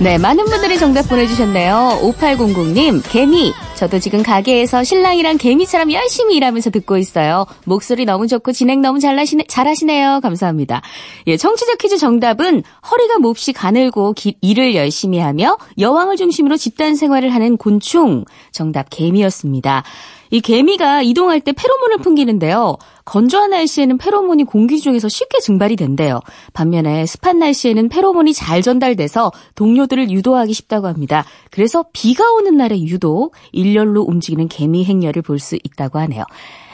네, 0.00 0.16
많은 0.16 0.44
분들이 0.44 0.78
정답 0.78 1.08
보내주셨네요. 1.08 1.98
5800님, 2.02 3.02
개미. 3.10 3.52
저도 3.74 3.98
지금 3.98 4.22
가게에서 4.22 4.84
신랑이랑 4.84 5.38
개미처럼 5.38 5.92
열심히 5.92 6.36
일하면서 6.36 6.70
듣고 6.70 6.98
있어요. 6.98 7.46
목소리 7.64 8.04
너무 8.04 8.28
좋고 8.28 8.52
진행 8.52 8.80
너무 8.80 9.00
잘하시네, 9.00 9.46
잘하시네요. 9.48 10.20
감사합니다. 10.22 10.82
예, 11.26 11.36
청취자 11.36 11.74
퀴즈 11.80 11.98
정답은 11.98 12.62
허리가 12.88 13.18
몹시 13.18 13.52
가늘고 13.52 14.12
기- 14.12 14.36
일을 14.40 14.76
열심히 14.76 15.18
하며 15.18 15.58
여왕을 15.78 16.16
중심으로 16.16 16.56
집단 16.56 16.94
생활을 16.94 17.34
하는 17.34 17.56
곤충. 17.56 18.24
정답 18.52 18.90
개미였습니다. 18.90 19.82
이 20.30 20.40
개미가 20.40 21.02
이동할 21.02 21.40
때 21.40 21.52
페로몬을 21.52 21.98
풍기는데요. 21.98 22.76
건조한 23.04 23.50
날씨에는 23.50 23.96
페로몬이 23.98 24.44
공기 24.44 24.80
중에서 24.80 25.08
쉽게 25.08 25.38
증발이 25.40 25.76
된대요. 25.76 26.20
반면에 26.52 27.06
습한 27.06 27.38
날씨에는 27.38 27.88
페로몬이 27.88 28.34
잘 28.34 28.60
전달돼서 28.60 29.32
동료들을 29.54 30.10
유도하기 30.10 30.52
쉽다고 30.52 30.86
합니다. 30.88 31.24
그래서 31.50 31.84
비가 31.92 32.30
오는 32.32 32.56
날에 32.56 32.78
유독 32.82 33.34
일렬로 33.52 34.02
움직이는 34.02 34.48
개미 34.48 34.84
행렬을 34.84 35.22
볼 35.22 35.38
수 35.38 35.56
있다고 35.56 36.00
하네요. 36.00 36.24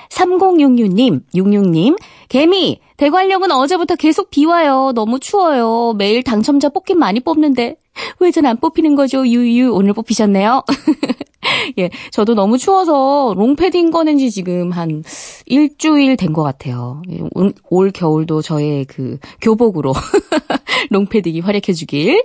3066님, 0.09 1.23
66님, 1.35 1.99
개미, 2.29 2.81
대관령은 2.97 3.51
어제부터 3.51 3.97
계속 3.97 4.31
비 4.31 4.45
와요. 4.47 4.93
너무 4.95 5.19
추워요. 5.21 5.93
매일 5.99 6.23
당첨자 6.23 6.69
뽑긴 6.69 6.99
많이 6.99 7.21
뽑는데, 7.21 7.77
왜 8.21 8.31
전 8.31 8.47
안 8.47 8.59
뽑히는 8.59 8.95
거죠? 8.97 9.27
유유, 9.27 9.73
오늘 9.73 9.93
뽑히셨네요. 9.93 10.63
예, 11.79 11.91
저도 12.11 12.35
너무 12.35 12.57
추워서 12.59 13.35
롱패딩 13.37 13.91
꺼낸 13.91 14.19
지 14.19 14.31
지금 14.31 14.71
한 14.73 15.03
일주일 15.47 16.17
된 16.17 16.33
것 16.33 16.43
같아요. 16.43 17.03
예, 17.11 17.21
올, 17.35 17.53
올 17.71 17.91
겨울도 17.91 18.43
저의 18.43 18.85
그 18.87 19.19
교복으로 19.41 19.93
롱패딩이 20.91 21.41
활약해주길. 21.41 22.25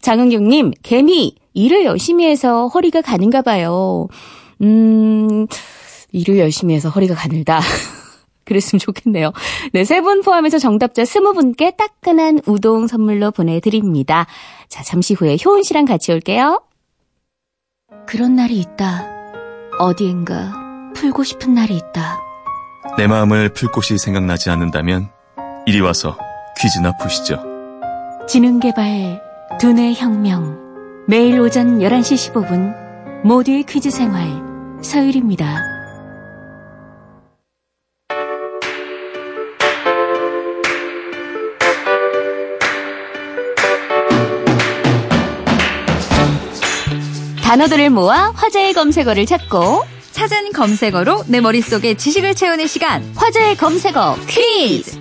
장은경님, 0.00 0.72
개미, 0.82 1.34
일을 1.54 1.84
열심히 1.84 2.26
해서 2.26 2.68
허리가 2.68 3.00
가는가 3.02 3.42
봐요. 3.42 4.06
음, 4.62 5.46
일을 6.12 6.38
열심히 6.38 6.74
해서 6.74 6.88
허리가 6.88 7.14
가늘다. 7.14 7.60
그랬으면 8.48 8.80
좋겠네요. 8.80 9.32
네, 9.72 9.84
세 9.84 10.00
분 10.00 10.22
포함해서 10.22 10.58
정답자 10.58 11.04
스무 11.04 11.34
분께 11.34 11.72
따끈한 11.72 12.40
우동 12.46 12.86
선물로 12.86 13.30
보내드립니다. 13.30 14.26
자, 14.68 14.82
잠시 14.82 15.14
후에 15.14 15.36
효은 15.44 15.62
씨랑 15.62 15.84
같이 15.84 16.12
올게요. 16.12 16.62
그런 18.06 18.36
날이 18.36 18.58
있다. 18.58 19.06
어디엔가 19.78 20.92
풀고 20.94 21.24
싶은 21.24 21.54
날이 21.54 21.76
있다. 21.76 22.20
내 22.96 23.06
마음을 23.06 23.50
풀 23.50 23.70
곳이 23.70 23.98
생각나지 23.98 24.50
않는다면 24.50 25.10
이리 25.66 25.80
와서 25.80 26.16
퀴즈나 26.58 26.96
푸시죠. 26.96 27.42
지능개발 28.26 29.22
두뇌 29.60 29.92
혁명 29.94 30.58
매일 31.06 31.40
오전 31.40 31.78
11시 31.78 32.32
15분 32.32 32.74
모두의 33.24 33.64
퀴즈 33.64 33.90
생활 33.90 34.26
서율입니다. 34.82 35.77
단어들을 47.48 47.88
모아 47.88 48.30
화제의 48.34 48.74
검색어를 48.74 49.24
찾고 49.24 49.82
찾은 50.12 50.52
검색어로 50.52 51.24
내 51.28 51.40
머릿속에 51.40 51.94
지식을 51.94 52.34
채우는 52.34 52.66
시간. 52.66 53.02
화제의 53.16 53.56
검색어 53.56 54.18
퀴즈. 54.28 54.98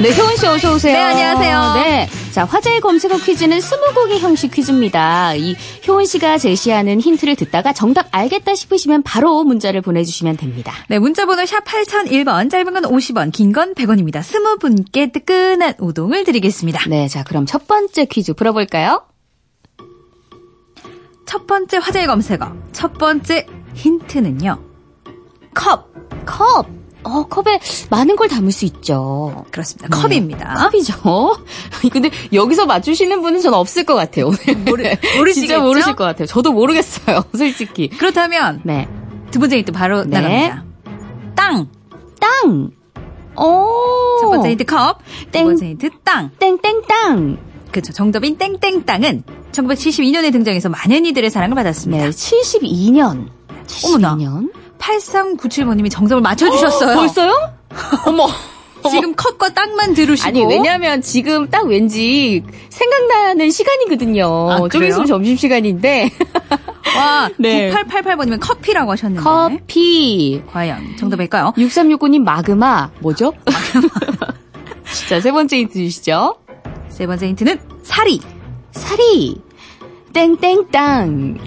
네, 0.00 0.16
효은 0.16 0.36
씨 0.36 0.46
어서 0.46 0.72
오세요. 0.72 0.96
네, 0.96 1.02
안녕하세요. 1.02 1.72
네. 1.74 2.21
자, 2.32 2.46
화제의 2.46 2.80
검색어 2.80 3.18
퀴즈는 3.18 3.60
스무고개 3.60 4.18
형식 4.18 4.52
퀴즈입니다. 4.52 5.34
이 5.34 5.54
효은 5.86 6.06
씨가 6.06 6.38
제시하는 6.38 6.98
힌트를 6.98 7.36
듣다가 7.36 7.74
정답 7.74 8.06
알겠다 8.10 8.54
싶으시면 8.54 9.02
바로 9.02 9.44
문자를 9.44 9.82
보내주시면 9.82 10.38
됩니다. 10.38 10.72
네, 10.88 10.98
문자번호 10.98 11.44
샵 11.44 11.62
8001번, 11.64 12.50
짧은 12.50 12.72
건 12.72 12.82
50원, 12.84 13.32
긴 13.32 13.52
건 13.52 13.74
100원입니다. 13.74 14.22
스무 14.22 14.56
분께 14.58 15.12
뜨끈한 15.12 15.74
우동을 15.78 16.24
드리겠습니다. 16.24 16.88
네, 16.88 17.06
자, 17.06 17.22
그럼 17.22 17.44
첫 17.44 17.66
번째 17.68 18.06
퀴즈 18.06 18.32
풀어볼까요? 18.32 19.02
첫 21.26 21.46
번째 21.46 21.76
화제의 21.78 22.06
검색어. 22.06 22.50
첫 22.72 22.94
번째 22.94 23.46
힌트는요. 23.74 24.58
컵. 25.54 25.92
컵. 26.24 26.66
어, 27.04 27.24
컵에 27.26 27.58
많은 27.90 28.16
걸 28.16 28.28
담을 28.28 28.52
수 28.52 28.64
있죠. 28.64 29.44
그렇습니다. 29.50 29.88
네. 29.88 30.02
컵입니다. 30.02 30.54
컵이죠. 30.70 31.36
근데 31.92 32.10
여기서 32.32 32.66
맞추시는 32.66 33.22
분은 33.22 33.40
저는 33.40 33.58
없을 33.58 33.84
것 33.84 33.94
같아요. 33.94 34.26
모르- 34.64 34.84
모르시겠죠? 35.18 35.32
진짜 35.32 35.58
모르실 35.60 35.94
것 35.96 36.04
같아요. 36.04 36.26
저도 36.26 36.52
모르겠어요. 36.52 37.24
솔직히. 37.36 37.88
그렇다면 37.88 38.60
네. 38.64 38.88
두 39.30 39.38
번째 39.40 39.58
힌트 39.58 39.72
바로 39.72 40.04
네. 40.04 40.20
나갑니다. 40.20 40.64
땅. 41.34 41.68
땅. 42.20 42.70
오. 43.36 44.18
첫 44.20 44.30
번째 44.30 44.50
힌트 44.50 44.64
컵. 44.64 44.98
땡. 45.32 45.42
두 45.44 45.48
번째 45.50 45.66
힌트 45.70 45.90
땅. 46.04 46.30
땡땡땅. 46.38 47.38
그렇죠. 47.72 47.92
정답인 47.92 48.36
땡땡땅은 48.36 49.24
1972년에 49.52 50.30
등장해서 50.32 50.68
많은 50.68 51.04
이들의 51.06 51.30
사랑을 51.30 51.54
받았습니다. 51.56 52.04
네. 52.04 52.10
72년. 52.10 53.28
어머나. 53.86 54.16
72년. 54.82 55.38
8397번님이 55.38 55.90
정답을 55.90 56.20
맞춰주셨어요. 56.22 56.96
벌써요? 56.96 57.32
어머. 58.06 58.28
지금 58.90 59.14
컵과 59.14 59.50
땅만 59.50 59.94
들으시고. 59.94 60.28
아니 60.28 60.44
왜냐면 60.44 61.02
지금 61.02 61.48
딱 61.48 61.66
왠지 61.66 62.42
생각나는 62.68 63.50
시간이거든요. 63.50 64.50
아, 64.50 64.68
좀? 64.68 64.82
있으면 64.82 65.06
점심 65.06 65.36
시간인데 65.36 66.10
와, 66.96 67.30
네. 67.38 67.70
9888번님은 67.70 68.40
커피라고 68.40 68.90
하셨는데. 68.90 69.22
커피. 69.22 70.42
과연 70.48 70.96
정답일까요? 70.98 71.52
6369님 71.56 72.22
마그마 72.22 72.90
뭐죠? 72.98 73.32
자, 75.08 75.20
세 75.20 75.30
번째 75.30 75.58
힌트 75.58 75.74
주시죠. 75.74 76.36
세 76.88 77.06
번째 77.06 77.28
힌트는 77.28 77.60
사리. 77.84 78.20
사리. 78.72 79.40
땡땡땅. 80.12 81.38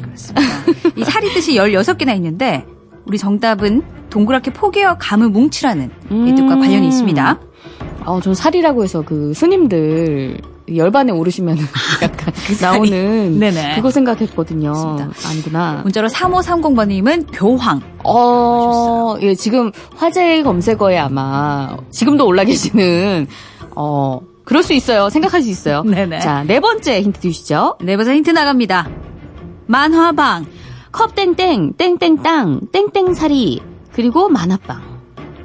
이 0.95 1.03
사리 1.03 1.33
뜻이 1.33 1.53
16개나 1.55 2.15
있는데 2.15 2.65
우리 3.05 3.17
정답은 3.17 3.83
동그랗게 4.09 4.53
포개어 4.53 4.97
감을 4.97 5.29
뭉치라는 5.29 5.91
이 6.09 6.35
뜻과 6.35 6.53
음. 6.55 6.59
관련이 6.59 6.87
있습니다. 6.87 7.39
어, 8.05 8.19
전 8.21 8.33
사리라고 8.33 8.83
해서 8.83 9.01
그 9.01 9.33
스님들 9.33 10.39
열반에 10.73 11.11
오르시면 11.11 11.57
약간 12.01 12.33
나오는 12.61 13.39
네네. 13.39 13.75
그거 13.75 13.91
생각했거든요. 13.91 14.71
맞습니다. 14.71 15.29
아니구나. 15.29 15.81
문자로 15.83 16.07
3530번님은 16.07 17.27
교황. 17.33 17.81
어, 18.03 19.15
예, 19.21 19.35
지금 19.35 19.71
화제 19.95 20.41
검색어에 20.43 20.97
아마 20.97 21.77
지금도 21.91 22.25
올라 22.25 22.43
계시는 22.43 23.27
어, 23.75 24.21
그럴 24.43 24.63
수 24.63 24.73
있어요. 24.73 25.09
생각할 25.09 25.41
수 25.41 25.49
있어요. 25.49 25.83
네네. 25.83 26.19
자, 26.19 26.43
네 26.43 26.59
번째 26.59 27.01
힌트 27.01 27.19
주시죠. 27.19 27.77
네 27.81 27.97
번째 27.97 28.15
힌트 28.15 28.29
나갑니다. 28.31 28.87
만화방. 29.67 30.45
컵 30.95 31.13
땡땡, 31.13 31.73
땡땡땅, 31.73 32.67
땡땡사리, 32.71 33.61
그리고 33.91 34.29
만화빵. 34.29 34.81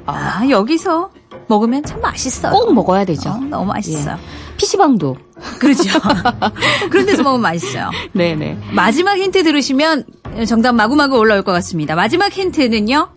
아, 0.05 0.47
여기서 0.49 1.09
먹으면 1.49 1.83
참 1.83 1.99
맛있어요. 1.99 2.53
꼭 2.53 2.73
먹어야 2.73 3.03
되죠. 3.03 3.31
어, 3.31 3.37
너무 3.37 3.65
맛있어요. 3.65 4.17
PC방도. 4.55 5.17
그렇죠. 5.59 5.99
그런 6.89 7.05
데서 7.05 7.23
먹으면 7.23 7.41
맛있어요. 7.41 7.89
네네. 8.13 8.59
마지막 8.71 9.17
힌트 9.17 9.43
들으시면 9.43 10.05
정답 10.47 10.71
마구마구 10.71 11.17
올라올 11.17 11.41
것 11.41 11.51
같습니다. 11.51 11.95
마지막 11.95 12.31
힌트는요. 12.31 13.09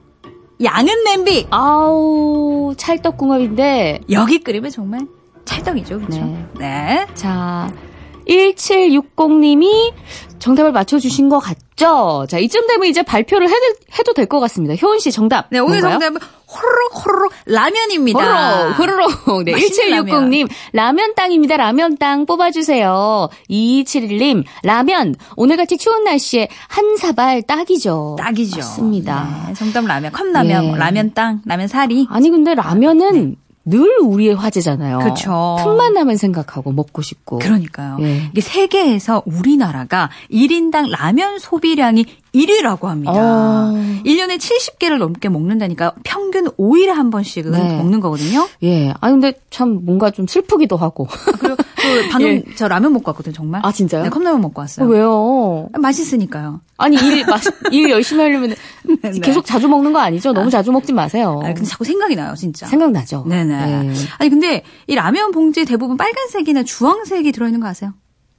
양은 0.60 1.04
냄비. 1.04 1.46
아우, 1.50 2.74
찰떡궁합인데, 2.76 4.00
여기 4.10 4.40
끓이면 4.40 4.72
정말 4.72 5.06
찰떡이죠. 5.44 6.00
그렇죠? 6.00 6.20
네. 6.24 6.46
네. 6.58 7.06
자, 7.14 7.70
1760님이 8.26 9.92
정답을 10.40 10.72
맞춰주신 10.72 11.28
것 11.28 11.38
같 11.38 11.56
죠? 11.84 12.26
자, 12.28 12.38
이쯤 12.38 12.66
되면 12.66 12.88
이제 12.88 13.02
발표를 13.02 13.48
해, 13.48 13.54
해도 13.98 14.12
될 14.14 14.26
것 14.26 14.40
같습니다. 14.40 14.74
효은 14.74 14.98
씨 14.98 15.12
정답. 15.12 15.46
네, 15.50 15.58
오늘 15.58 15.80
뭔가요? 15.80 15.98
정답은 16.00 16.20
호로록 16.46 17.04
호로록 17.06 17.32
라면입니다. 17.46 18.72
호로록, 18.72 19.26
호로록. 19.26 19.44
네, 19.44 19.52
맛있는 19.52 20.04
1760님, 20.04 20.48
라면 20.72 21.14
땅입니다. 21.14 21.56
라면 21.56 21.96
땅 21.98 22.26
뽑아주세요. 22.26 23.28
2271님, 23.50 24.44
라면. 24.62 25.14
오늘같이 25.36 25.76
추운 25.76 26.04
날씨에 26.04 26.48
한 26.68 26.96
사발 26.96 27.42
딱이죠. 27.42 28.16
딱이죠. 28.18 28.56
맞습니다. 28.56 29.44
네, 29.48 29.54
정답 29.54 29.84
라면, 29.86 30.12
컵라면, 30.12 30.64
예. 30.64 30.68
뭐 30.68 30.76
라면 30.76 31.12
땅, 31.14 31.40
라면 31.44 31.68
사리. 31.68 32.06
아니, 32.10 32.30
근데 32.30 32.54
라면은 32.54 33.36
늘 33.64 33.98
우리의 34.00 34.34
화제잖아요. 34.34 34.98
네. 34.98 35.04
그쵸. 35.04 35.56
틈만 35.62 35.94
나면 35.94 36.16
생각하고 36.16 36.72
먹고 36.72 37.02
싶고. 37.02 37.38
그러니까요. 37.38 37.96
예. 38.00 38.28
이게 38.30 38.40
세계에서 38.40 39.22
우리나라가 39.26 40.10
1인당 40.30 40.90
라면 40.90 41.38
소비량이 41.38 42.06
1위라고 42.34 42.82
합니다. 42.84 43.12
어. 43.14 43.72
1년에 44.04 44.38
70개를 44.38 44.98
넘게 44.98 45.28
먹는다니까 45.28 45.94
평균 46.02 46.46
5일에 46.50 46.88
한 46.88 47.10
번씩은 47.10 47.52
네. 47.52 47.76
먹는 47.76 48.00
거거든요. 48.00 48.48
예. 48.62 48.92
아 49.00 49.10
근데 49.10 49.34
참 49.50 49.80
뭔가 49.84 50.10
좀 50.10 50.26
슬프기도 50.26 50.76
하고. 50.76 51.06
그리고 51.38 51.56
그 51.56 52.08
방금 52.10 52.30
예. 52.30 52.42
저 52.56 52.66
라면 52.66 52.92
먹고 52.94 53.10
왔거든요, 53.10 53.34
정말. 53.34 53.60
아, 53.64 53.70
진짜요? 53.70 54.04
네, 54.04 54.08
컵라면 54.08 54.40
먹고 54.40 54.60
왔어요. 54.60 54.88
왜요? 54.88 55.68
맛있으니까요. 55.78 56.60
아니 56.76 56.96
일, 56.96 57.24
마, 57.26 57.36
일 57.70 57.90
열심히 57.90 58.22
하려면 58.22 58.54
네. 59.02 59.10
계속 59.20 59.44
자주 59.44 59.68
먹는 59.68 59.92
거 59.92 60.00
아니죠? 60.00 60.32
너무 60.32 60.50
자주 60.50 60.72
먹지 60.72 60.92
마세요. 60.92 61.40
아, 61.44 61.52
근데 61.52 61.64
자꾸 61.64 61.84
생각이 61.84 62.16
나요, 62.16 62.34
진짜. 62.36 62.66
생각나죠? 62.66 63.24
네네. 63.28 63.54
예. 63.54 63.94
아니 64.18 64.30
근데 64.30 64.62
이 64.86 64.94
라면 64.94 65.30
봉지에 65.30 65.64
대부분 65.64 65.96
빨간색이나 65.96 66.64
주황색이 66.64 67.30
들어있는 67.32 67.60
거 67.60 67.68
아세요? 67.68 67.92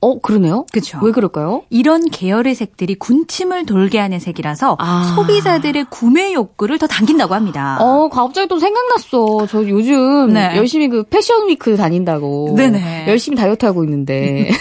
어 0.05 0.19
그러네요. 0.19 0.67
그쵸. 0.71 0.99
왜 1.01 1.11
그럴까요? 1.11 1.63
이런 1.71 2.11
계열의 2.11 2.53
색들이 2.53 2.93
군침을 2.93 3.65
돌게 3.65 3.97
하는 3.97 4.19
색이라서 4.19 4.77
아. 4.79 5.15
소비자들의 5.15 5.87
구매 5.89 6.31
욕구를 6.31 6.77
더 6.77 6.85
당긴다고 6.85 7.33
합니다. 7.33 7.79
어, 7.81 8.07
갑자기 8.09 8.47
또 8.47 8.59
생각났어. 8.59 9.47
저 9.47 9.67
요즘 9.67 10.31
네. 10.31 10.55
열심히 10.57 10.89
그 10.89 11.01
패션 11.09 11.47
위크 11.47 11.75
다닌다고. 11.75 12.53
네네. 12.55 13.05
열심히 13.07 13.35
다이어트 13.35 13.65
하고 13.65 13.83
있는데. 13.83 14.51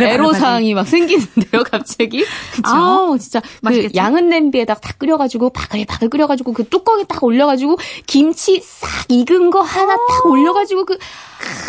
애로사항이 0.00 0.74
막 0.74 0.86
생기는데요, 0.86 1.62
갑자기. 1.70 2.24
아우, 2.62 3.18
진짜. 3.18 3.40
그 3.40 3.46
맛있겠죠? 3.62 3.94
양은 3.96 4.28
냄비에다가 4.28 4.80
다 4.80 4.94
끓여가지고, 4.96 5.50
바글바글 5.50 6.08
끓여가지고, 6.08 6.52
그 6.52 6.64
뚜껑에 6.64 7.04
딱 7.04 7.22
올려가지고, 7.22 7.76
김치 8.06 8.60
싹 8.62 8.88
익은 9.08 9.50
거 9.50 9.60
하나 9.60 9.96
딱 9.96 10.26
올려가지고, 10.26 10.84
그, 10.84 10.98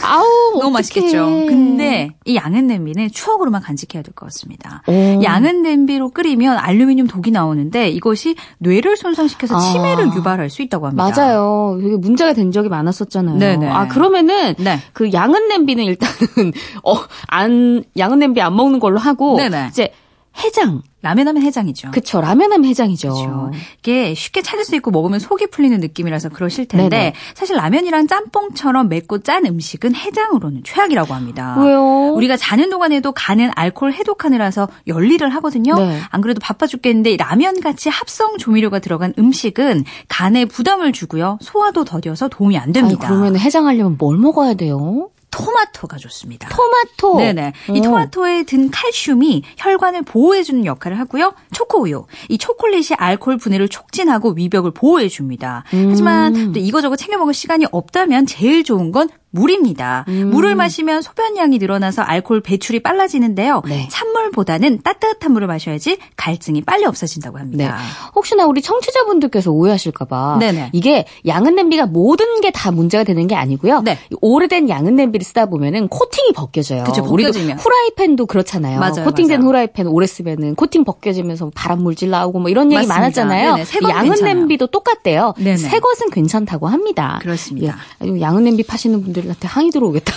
아우. 0.04 0.24
너무 0.54 0.60
어떡해. 0.60 0.72
맛있겠죠. 0.74 1.26
근데 1.48 2.10
이 2.26 2.36
양은 2.36 2.68
냄비는 2.68 3.10
추억으로만 3.12 3.62
간직해야 3.62 4.04
될 4.04 4.14
것 4.14 4.26
같습니다. 4.28 4.82
오. 4.88 5.24
양은 5.24 5.62
냄비로 5.64 6.10
끓이면 6.10 6.58
알루미늄 6.58 7.08
독이 7.08 7.32
나오는데 7.32 7.90
이것이 7.90 8.36
뇌를 8.60 8.96
손상시켜서 8.98 9.56
아. 9.56 9.60
치매를 9.60 10.08
유발할 10.14 10.50
수 10.50 10.62
있다고 10.62 10.88
합니다. 10.88 11.04
맞아요. 11.10 11.78
되게 11.82 11.96
문제가 11.96 12.34
된 12.34 12.52
적이 12.52 12.70
많았었잖아요. 12.70 13.38
네네. 13.38 13.68
아, 13.70 13.88
그러면은, 13.88 14.56
네. 14.60 14.80
그 14.94 15.12
양은 15.14 15.48
냄비는 15.48 15.84
일단은, 15.86 16.54
어, 16.84 16.96
안, 17.28 17.84
양은 17.98 18.20
냄비 18.20 18.42
안 18.42 18.56
먹는 18.56 18.80
걸로 18.80 19.00
하고, 19.00 19.38
네네. 19.38 19.68
이제 19.70 19.92
해장. 20.38 20.82
라면 21.02 21.28
하면 21.28 21.44
해장이죠. 21.44 21.92
그쵸. 21.92 22.22
라면 22.22 22.54
하면 22.54 22.66
해장이죠. 22.70 23.10
그렇죠. 23.10 23.52
이게 23.80 24.14
쉽게 24.14 24.42
찾을 24.42 24.64
수 24.64 24.74
있고 24.78 24.90
먹으면 24.90 25.20
속이 25.20 25.48
풀리는 25.48 25.78
느낌이라서 25.80 26.30
그러실 26.30 26.66
텐데 26.66 26.90
네네. 26.90 27.14
사실 27.36 27.58
라면이랑 27.58 28.08
짬뽕처럼 28.08 28.88
맵고 28.88 29.20
짠 29.20 29.46
음식은 29.46 29.96
해장으로는 29.96 30.62
최악이라고 30.64 31.14
합니다. 31.14 31.58
왜요? 31.60 32.14
우리가 32.16 32.38
자는 32.38 32.70
동안에도 32.70 33.12
간은 33.12 33.52
알코올 33.54 33.92
해독하느라서 33.94 34.70
열일을 34.88 35.30
하거든요. 35.36 35.76
네. 35.76 36.00
안 36.10 36.22
그래도 36.22 36.40
바빠 36.40 36.68
죽겠는데 36.68 37.18
라면 37.18 37.60
같이 37.60 37.90
합성 37.90 38.38
조미료가 38.38 38.80
들어간 38.80 39.14
음식은 39.20 39.84
간에 40.08 40.46
부담을 40.46 40.94
주고요. 40.94 41.38
소화도 41.42 41.84
더뎌서 41.84 42.30
도움이 42.30 42.58
안 42.58 42.64
아니, 42.64 42.74
됩니다. 42.74 43.10
그러면 43.10 43.38
해장하려면 43.38 43.98
뭘 44.00 44.18
먹어야 44.18 44.54
돼요? 44.54 45.10
토마토가 45.34 45.98
좋습니다. 45.98 46.48
토마토. 46.50 47.18
네네. 47.18 47.54
이 47.74 47.80
오. 47.80 47.82
토마토에 47.82 48.44
든 48.44 48.70
칼슘이 48.70 49.42
혈관을 49.58 50.04
보호해주는 50.04 50.64
역할을 50.66 51.00
하고요. 51.00 51.34
초코우유. 51.52 52.06
이 52.30 52.38
초콜릿이 52.38 52.94
알코올 52.94 53.38
분해를 53.38 53.68
촉진하고 53.68 54.34
위벽을 54.34 54.72
보호해줍니다. 54.72 55.64
음. 55.74 55.88
하지만 55.90 56.54
또 56.54 56.60
이거저거 56.60 56.96
챙겨 56.96 57.18
먹을 57.18 57.34
시간이 57.34 57.66
없다면 57.72 58.28
제일 58.28 58.64
좋은 58.64 58.92
건 58.92 59.10
물입니다. 59.38 60.06
음. 60.10 60.30
물을 60.32 60.54
마시면 60.56 61.02
소변량이 61.02 61.58
늘어나서 61.58 62.04
알코올 62.04 62.42
배출이 62.42 62.82
빨라지는데요. 62.84 63.64
네. 63.68 63.88
찬물보다는 63.92 64.82
따뜻한 64.84 65.34
물을 65.34 65.48
마셔야지 65.48 65.98
갈증이 66.16 66.62
빨리 66.62 66.86
없어진다고 66.86 67.38
네. 67.38 67.42
합니다. 67.42 67.78
혹시나 68.16 68.46
우리 68.46 68.62
청취자분들께서 68.62 69.52
오해하실까봐. 69.52 70.40
이게 70.72 71.06
양은 71.26 71.56
냄비가 71.56 71.86
모든 71.88 72.40
게 72.42 72.54
다 72.54 72.70
문제가 72.72 73.04
되는 73.04 73.26
게 73.26 73.34
아니고요. 73.36 73.82
네. 73.82 73.98
이 74.12 74.16
오래된 74.22 74.70
양은 74.70 74.96
냄비를 74.96 75.26
쓰다 75.26 75.48
보면은 75.48 75.88
코팅이 75.88 76.34
벗겨져요. 76.34 76.84
그쵸, 76.84 77.04
우리도 77.04 77.32
벗겨지면. 77.32 77.58
후라이팬도 77.58 78.28
그렇잖아요. 78.28 78.80
맞아요, 78.80 79.04
코팅된 79.06 79.40
맞아요. 79.40 79.48
후라이팬 79.50 79.88
오래 79.88 80.06
쓰면은 80.06 80.54
코팅 80.54 80.84
벗겨지면서 80.84 81.50
바람 81.56 81.82
물질 81.82 82.12
나오고 82.12 82.38
뭐 82.40 82.50
이런 82.52 82.68
얘기 82.72 82.76
맞습니다. 82.88 82.94
많았잖아요. 82.96 83.48
양은 83.90 84.04
괜찮아요. 84.12 84.34
냄비도 84.36 84.68
똑같대요. 84.68 85.34
네네. 85.38 85.58
새 85.58 85.80
것은 85.80 86.12
괜찮다고 86.12 86.68
합니다. 86.68 87.18
그렇습니다. 87.24 87.76
예. 88.06 88.22
양은 88.22 88.44
냄비 88.44 88.62
파시는 88.62 89.02
분들 89.04 89.23
한테 89.30 89.48
항의 89.48 89.72
들어오겠다. 89.72 90.14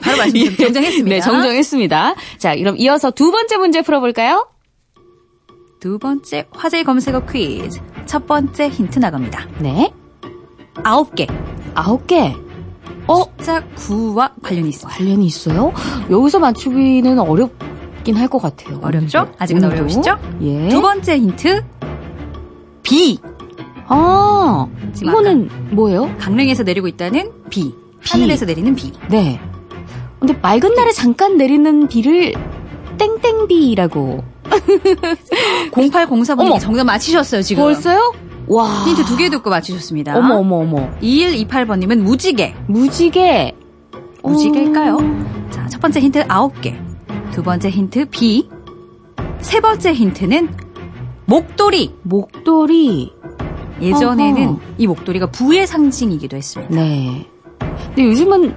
바로 0.00 0.16
말씀 0.18 0.56
정정했습니다. 0.56 1.08
네, 1.08 1.20
정정했습니다. 1.20 2.14
자, 2.38 2.56
그럼 2.56 2.76
이어서 2.78 3.10
두 3.10 3.30
번째 3.30 3.56
문제 3.58 3.82
풀어볼까요? 3.82 4.48
두 5.80 5.98
번째 5.98 6.46
화제 6.50 6.82
검색어 6.82 7.24
퀴즈. 7.26 7.80
첫 8.06 8.26
번째 8.26 8.68
힌트 8.68 8.98
나갑니다. 8.98 9.46
네. 9.60 9.92
아홉 10.84 11.14
개. 11.14 11.26
아홉 11.74 12.06
개. 12.06 12.34
어, 13.06 13.24
숫자 13.38 13.64
9와 13.76 14.30
관련이 14.42 14.68
있습니다. 14.68 14.96
관련이 14.98 15.26
있어요? 15.26 15.72
여기서 16.10 16.38
맞추기는 16.38 17.18
어렵긴 17.18 18.16
할 18.16 18.28
것 18.28 18.40
같아요. 18.40 18.78
어렵죠? 18.82 19.32
아직은 19.38 19.64
오늘도. 19.64 19.76
어려우시죠? 19.76 20.18
예. 20.42 20.68
두 20.68 20.80
번째 20.82 21.18
힌트. 21.18 21.64
비. 22.82 23.18
아, 23.92 24.66
이거는 25.02 25.48
뭐예요? 25.72 26.14
강릉에서 26.18 26.62
내리고 26.62 26.86
있다는 26.88 27.32
비. 27.50 27.74
비. 28.02 28.12
하늘에서 28.12 28.44
내리는 28.44 28.74
비. 28.74 28.92
네. 29.10 29.40
근데 30.18 30.34
맑은 30.40 30.74
날에 30.74 30.92
잠깐 30.92 31.36
내리는 31.36 31.88
비를 31.88 32.34
땡땡비라고. 32.98 34.22
0804번님이 35.72 36.40
어머. 36.40 36.58
정답 36.58 36.84
맞히셨어요, 36.84 37.42
지금. 37.42 37.62
벌써요? 37.64 38.12
와. 38.46 38.84
힌트 38.84 39.04
두 39.04 39.16
개 39.16 39.28
듣고 39.30 39.48
맞히셨습니다. 39.50 40.16
어머, 40.18 40.36
어머, 40.36 40.56
어머. 40.56 40.90
2128번님은 41.00 41.98
무지개. 42.00 42.54
무지개. 42.66 43.54
무지개일까요? 44.22 44.96
음. 44.98 45.46
자, 45.50 45.66
첫 45.68 45.80
번째 45.80 46.00
힌트 46.00 46.26
9개. 46.26 46.76
두 47.32 47.42
번째 47.42 47.70
힌트 47.70 48.06
비. 48.10 48.48
세 49.40 49.60
번째 49.60 49.94
힌트는 49.94 50.48
목도리. 51.26 51.94
목도리. 52.02 53.12
예전에는 53.80 54.46
어허. 54.48 54.60
이 54.76 54.86
목도리가 54.86 55.30
부의 55.30 55.66
상징이기도 55.66 56.36
했습니다. 56.36 56.74
네. 56.74 57.29
근데 57.94 58.04
요즘은 58.04 58.54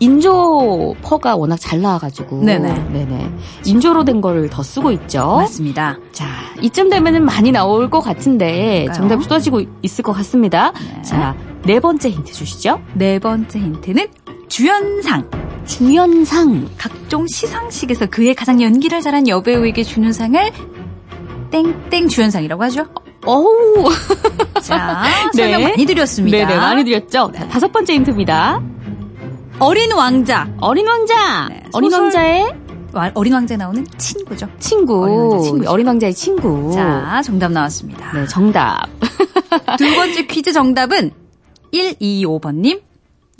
인조 0.00 0.94
fur가 1.02 1.36
워낙 1.36 1.56
잘 1.56 1.80
나와가지고. 1.80 2.44
네네. 2.44 2.72
네네. 2.92 3.30
인조로 3.64 4.04
된 4.04 4.20
거를 4.20 4.48
더 4.48 4.62
쓰고 4.62 4.92
있죠. 4.92 5.36
맞습니다. 5.36 5.98
자, 6.12 6.26
이쯤 6.62 6.88
되면은 6.88 7.24
많이 7.24 7.50
나올 7.50 7.90
것 7.90 8.00
같은데 8.00 8.84
그럴까요? 8.84 8.92
정답 8.92 9.22
쏟아지고 9.22 9.62
있을 9.82 10.04
것 10.04 10.12
같습니다. 10.12 10.72
네. 10.72 11.02
자, 11.02 11.36
네 11.64 11.80
번째 11.80 12.10
힌트 12.10 12.32
주시죠. 12.32 12.80
네 12.94 13.18
번째 13.18 13.58
힌트는 13.58 14.06
주연상. 14.48 15.28
주연상. 15.66 16.68
각종 16.78 17.26
시상식에서 17.26 18.06
그의 18.06 18.34
가장 18.34 18.62
연기를 18.62 19.00
잘한 19.00 19.28
여배우에게 19.28 19.82
주는 19.82 20.12
상을 20.12 20.40
땡땡 21.50 22.08
주연상이라고 22.08 22.62
하죠. 22.64 22.86
어우. 23.24 23.88
자, 24.62 25.02
네. 25.34 25.42
설명 25.42 25.62
많이 25.62 25.84
드렸습니다. 25.86 26.36
네네, 26.38 26.56
많이 26.56 26.84
드렸죠. 26.84 27.32
자, 27.34 27.48
다섯 27.48 27.70
번째 27.72 27.94
힌트입니다. 27.94 28.62
어린 29.58 29.92
왕자. 29.92 30.48
어린 30.60 30.86
왕자. 30.86 31.48
네, 31.48 31.64
어린 31.72 31.92
왕자의 31.92 32.54
와- 32.92 33.10
어린 33.14 33.32
왕자에 33.34 33.56
나오는 33.56 33.86
친구죠. 33.98 34.48
친구. 34.60 35.02
어린 35.02 35.18
왕자. 35.42 35.70
어린 35.70 35.86
왕자의 35.86 36.14
친구. 36.14 36.70
자, 36.72 37.20
정답 37.24 37.50
나왔습니다. 37.52 38.12
네, 38.12 38.26
정답. 38.26 38.86
두 39.78 39.94
번째 39.94 40.26
퀴즈 40.26 40.52
정답은 40.52 41.10
125번님. 41.72 42.80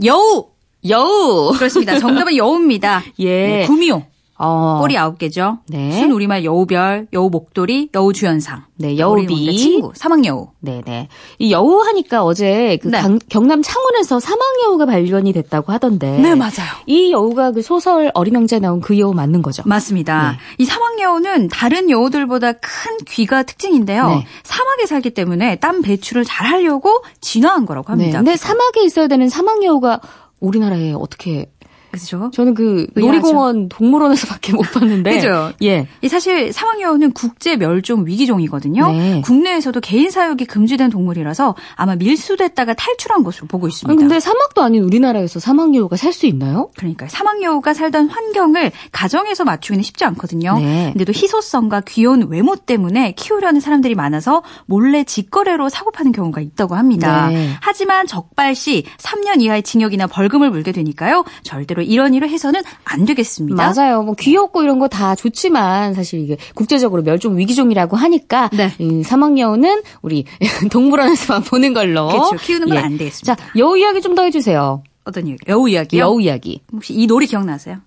여우! 0.05 0.47
여우. 0.89 1.53
그렇습니다. 1.57 1.99
정답은 1.99 2.37
여우입니다. 2.37 3.03
예. 3.21 3.47
네, 3.47 3.67
구미호. 3.67 4.03
어. 4.41 4.79
꼬리 4.81 4.97
아홉 4.97 5.19
개죠. 5.19 5.59
네. 5.69 5.91
순 5.93 6.13
우리말 6.13 6.45
여우별, 6.45 7.09
여우 7.13 7.29
목도리, 7.29 7.91
여우 7.95 8.13
주연상. 8.13 8.63
네, 8.77 8.97
여우비. 8.97 9.57
친구, 9.59 9.91
사막 9.97 10.25
여우. 10.25 10.51
네 10.61 10.81
네. 10.87 11.09
이 11.41 11.51
여우 11.51 11.81
하니까 11.81 12.23
어제 12.25 12.79
그 12.81 12.89
네. 12.89 13.01
강- 13.01 13.19
경남 13.29 13.63
창원에서 13.63 14.21
사망 14.21 14.41
여우가 14.65 14.87
발견이 14.87 15.33
됐다고 15.33 15.73
하던데. 15.73 16.19
네, 16.21 16.37
맞아요. 16.37 16.71
이 16.87 17.11
여우가 17.11 17.51
그 17.51 17.63
소설 17.63 18.13
어린 18.15 18.37
왕자에 18.37 18.61
나온 18.61 18.81
그 18.81 18.97
여우 19.01 19.13
맞는 19.13 19.43
거죠? 19.43 19.65
맞습니다. 19.67 20.33
네. 20.33 20.39
이 20.59 20.65
사막 20.65 21.01
여우는 21.01 21.49
다른 21.49 21.91
여우들보다 21.91 22.53
큰 22.53 22.97
귀가 23.09 23.43
특징인데요. 23.43 24.09
네. 24.09 24.27
사막에 24.45 24.87
살기 24.87 25.11
때문에 25.11 25.57
땀 25.57 25.83
배출을 25.83 26.25
잘 26.25 26.47
하려고 26.47 27.03
진화한 27.21 27.67
거라고 27.67 27.89
네. 27.95 28.03
합니다. 28.05 28.19
근데 28.21 28.37
사막에 28.37 28.85
있어야 28.85 29.09
되는 29.09 29.29
사막 29.29 29.65
여우가 29.65 30.01
우리나라에 30.41 30.93
어떻게 30.93 31.51
그죠? 31.99 32.31
저는 32.33 32.55
그 32.55 32.87
의아하죠. 32.95 33.21
놀이공원 33.21 33.69
동물원에서밖에 33.69 34.53
못 34.53 34.63
봤는데. 34.73 35.17
그죠? 35.17 35.53
예. 35.63 35.89
이 36.03 36.09
사실 36.09 36.53
사막여우는 36.53 37.13
국제 37.13 37.57
멸종 37.57 38.07
위기종이거든요. 38.07 38.91
네. 38.93 39.21
국내에서도 39.23 39.81
개인 39.81 40.11
사육이 40.11 40.45
금지된 40.45 40.91
동물이라서 40.91 41.55
아마 41.75 41.97
밀수됐다가 41.97 42.75
탈출한 42.75 43.25
것으로 43.25 43.47
보고 43.47 43.69
있습니다. 43.69 43.91
아니 43.91 43.99
근데 43.99 44.21
사막도 44.21 44.63
아닌 44.63 44.83
우리나라에서 44.83 45.41
사막여우가 45.41 45.97
살 45.97 46.13
수 46.19 46.27
있나요? 46.27 46.71
그러니까 46.77 47.07
사막여우가 47.07 47.75
살던 47.75 48.09
환경을 48.09 48.73
가정에서 48.91 49.45
맞추기는 49.45 49.83
쉽지 49.85 50.05
않거든요. 50.07 50.59
네. 50.59 50.91
근데도 50.93 51.13
희소성과 51.13 51.83
귀여운 51.87 52.29
외모 52.29 52.57
때문에 52.57 53.13
키우려는 53.13 53.61
사람들이 53.61 53.95
많아서 53.95 54.43
몰래 54.67 55.05
직거래로 55.05 55.69
사고 55.69 55.91
파는 55.93 56.13
경우가 56.13 56.41
있다고 56.41 56.75
합니다. 56.75 57.29
네. 57.29 57.51
하지만 57.61 58.07
적발 58.07 58.55
시 58.55 58.85
3년 58.99 59.43
이하의 59.43 59.63
징역이나 59.63 60.07
벌금을 60.09 60.51
물게 60.51 60.73
되니까요. 60.73 61.25
절대로 61.43 61.83
이런 61.89 62.15
일을 62.15 62.29
해서는 62.31 62.63
안 62.85 63.05
되겠습니다. 63.05 63.73
맞아요. 63.75 64.03
뭐 64.03 64.15
귀엽고 64.15 64.63
이런 64.63 64.79
거 64.79 64.89
다 64.89 65.15
좋지만 65.15 65.93
사실 65.95 66.21
이게 66.21 66.37
국제적으로 66.55 67.03
멸종 67.03 67.37
위기종이라고 67.39 67.97
하니까 67.97 68.49
네. 68.55 68.73
이 68.79 69.03
사막여우는 69.03 69.83
우리 70.03 70.25
동물원에서만 70.73 71.43
보는 71.43 71.75
걸로. 71.75 72.09
그렇죠. 72.09 72.37
키우는 72.37 72.69
건 72.69 72.77
예. 72.79 72.81
안 72.83 72.97
되겠습니다. 72.99 73.35
자, 73.35 73.51
여우 73.57 73.77
이야기 73.77 74.01
좀 74.01 74.15
더 74.15 74.23
해주세요. 74.23 74.83
어떤 75.05 75.27
이야기? 75.27 75.39
여우 75.49 75.69
이야기요? 75.69 76.01
여우 76.01 76.21
이야기. 76.21 76.63
혹시 76.73 76.95
이 76.95 77.07
노래 77.07 77.27
기억나세요? 77.27 77.79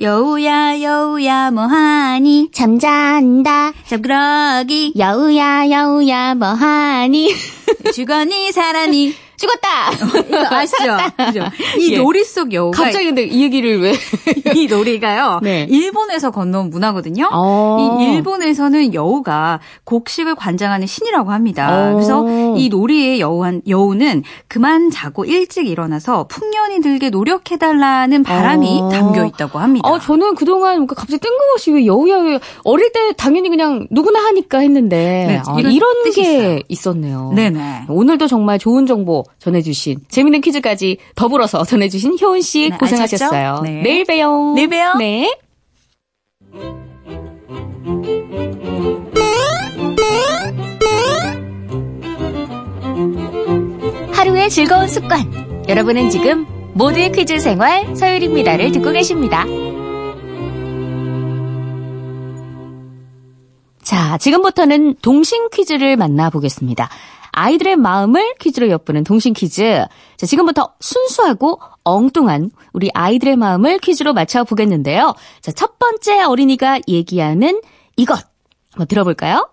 여우야 0.00 0.80
여우야 0.82 1.50
뭐하니 1.50 2.50
잠잔다. 2.52 3.72
잡그러기 3.86 4.94
여우야 4.96 5.70
여우야 5.70 6.34
뭐하니. 6.34 7.32
주거니 7.94 8.52
사라니 8.52 9.14
죽었다. 9.36 10.50
아시죠? 10.56 10.96
이 11.78 11.92
예. 11.92 11.98
놀이 11.98 12.24
속 12.24 12.52
여우가 12.52 12.82
갑자기 12.82 13.06
근데 13.06 13.24
이 13.24 13.42
얘기를 13.42 13.80
왜? 13.80 13.92
이 14.54 14.66
놀이가요. 14.66 15.40
네. 15.42 15.66
일본에서 15.68 16.30
건너온 16.30 16.70
문화거든요. 16.70 17.28
어. 17.32 17.98
이 18.00 18.14
일본에서는 18.14 18.94
여우가 18.94 19.60
곡식을 19.84 20.34
관장하는 20.34 20.86
신이라고 20.86 21.30
합니다. 21.32 21.90
어. 21.90 21.92
그래서 21.94 22.26
이 22.56 22.68
놀이의 22.68 23.20
여우한, 23.20 23.62
여우는 23.68 24.22
그만 24.48 24.90
자고 24.90 25.24
일찍 25.24 25.66
일어나서 25.66 26.26
풍년이 26.28 26.80
들게 26.80 27.10
노력해달라는 27.10 28.22
바람이 28.22 28.80
어. 28.82 28.88
담겨 28.88 29.26
있다고 29.26 29.58
합니다. 29.58 29.88
어, 29.88 29.98
저는 29.98 30.34
그동안 30.34 30.76
뭔가 30.76 30.94
갑자기 30.94 31.20
뜬금없이 31.20 31.72
왜 31.72 31.86
여우야, 31.86 32.16
왜 32.18 32.38
어릴 32.64 32.92
때 32.92 33.12
당연히 33.16 33.48
그냥 33.48 33.86
누구나 33.90 34.20
하니까 34.26 34.58
했는데 34.58 34.96
네, 35.28 35.42
아, 35.46 35.60
이런 35.60 36.10
게 36.10 36.20
있어요. 36.22 36.58
있었네요. 36.68 37.32
네네. 37.34 37.86
오늘도 37.88 38.26
정말 38.26 38.58
좋은 38.58 38.86
정보 38.86 39.24
전해주신 39.38 40.00
재밌는 40.08 40.40
퀴즈까지 40.40 40.98
더불어서 41.14 41.64
전해주신 41.64 42.18
효은 42.20 42.40
씨 42.40 42.70
네, 42.70 42.76
고생하셨어요. 42.76 43.60
네. 43.62 43.82
내일 43.82 44.04
봬요. 44.04 44.54
내일 44.54 44.68
봬요. 44.68 44.94
네. 44.98 45.30
하루의 54.12 54.50
즐거운 54.50 54.88
습관. 54.88 55.64
여러분은 55.68 56.10
지금 56.10 56.46
모두의 56.74 57.12
퀴즈 57.12 57.38
생활 57.38 57.96
서율입니다를 57.96 58.72
듣고 58.72 58.92
계십니다. 58.92 59.44
자, 63.82 64.18
지금부터는 64.18 64.96
동심 65.00 65.48
퀴즈를 65.50 65.96
만나보겠습니다. 65.96 66.88
아이들의 67.36 67.76
마음을 67.76 68.34
퀴즈로 68.40 68.70
엿보는 68.70 69.04
동심 69.04 69.34
퀴즈. 69.34 69.84
자, 70.16 70.26
지금부터 70.26 70.72
순수하고 70.80 71.60
엉뚱한 71.84 72.50
우리 72.72 72.90
아이들의 72.94 73.36
마음을 73.36 73.78
퀴즈로 73.78 74.14
맞춰보겠는데요. 74.14 75.14
자, 75.42 75.52
첫 75.52 75.78
번째 75.78 76.22
어린이가 76.22 76.80
얘기하는 76.88 77.60
이것. 77.96 78.18
한번 78.72 78.86
들어볼까요? 78.88 79.50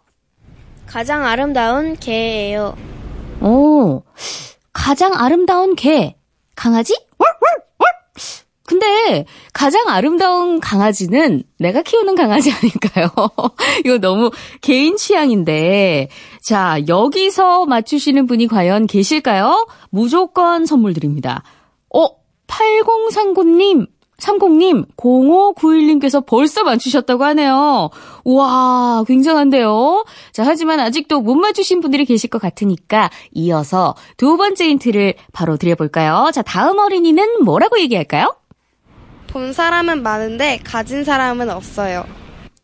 가장 0.88 1.26
아름다운 1.26 1.98
개예요. 1.98 2.76
오, 3.42 4.04
가장 4.72 5.14
아름다운 5.14 5.76
개. 5.76 6.16
강아지? 6.56 6.96
근데 8.66 9.26
가장 9.52 9.90
아름다운 9.90 10.60
강아지는 10.60 11.44
내가 11.60 11.82
키우는 11.82 12.16
강아지 12.16 12.52
아닐까요? 12.52 13.10
이거 13.86 13.98
너무 13.98 14.32
개인 14.62 14.96
취향인데. 14.96 16.08
자, 16.42 16.80
여기서 16.88 17.66
맞추시는 17.66 18.26
분이 18.26 18.48
과연 18.48 18.88
계실까요? 18.88 19.68
무조건 19.90 20.66
선물 20.66 20.94
드립니다. 20.94 21.44
어, 21.94 22.08
8039님, 22.48 23.88
30님, 24.18 24.88
0591님께서 24.96 26.26
벌써 26.26 26.64
맞추셨다고 26.64 27.24
하네요. 27.26 27.90
우와, 28.24 29.04
굉장한데요? 29.08 30.06
자, 30.32 30.44
하지만 30.46 30.80
아직도 30.80 31.22
못 31.22 31.36
맞추신 31.36 31.82
분들이 31.82 32.06
계실 32.06 32.30
것 32.30 32.42
같으니까 32.42 33.10
이어서 33.34 33.96
두 34.16 34.38
번째 34.38 34.70
힌트를 34.70 35.16
바로 35.34 35.58
드려볼까요? 35.58 36.32
자, 36.34 36.42
다음 36.42 36.80
어린이는 36.80 37.44
뭐라고 37.44 37.80
얘기할까요? 37.80 38.36
본 39.34 39.52
사람은 39.52 40.04
많은데 40.04 40.60
가진 40.64 41.04
사람은 41.04 41.50
없어요. 41.50 42.06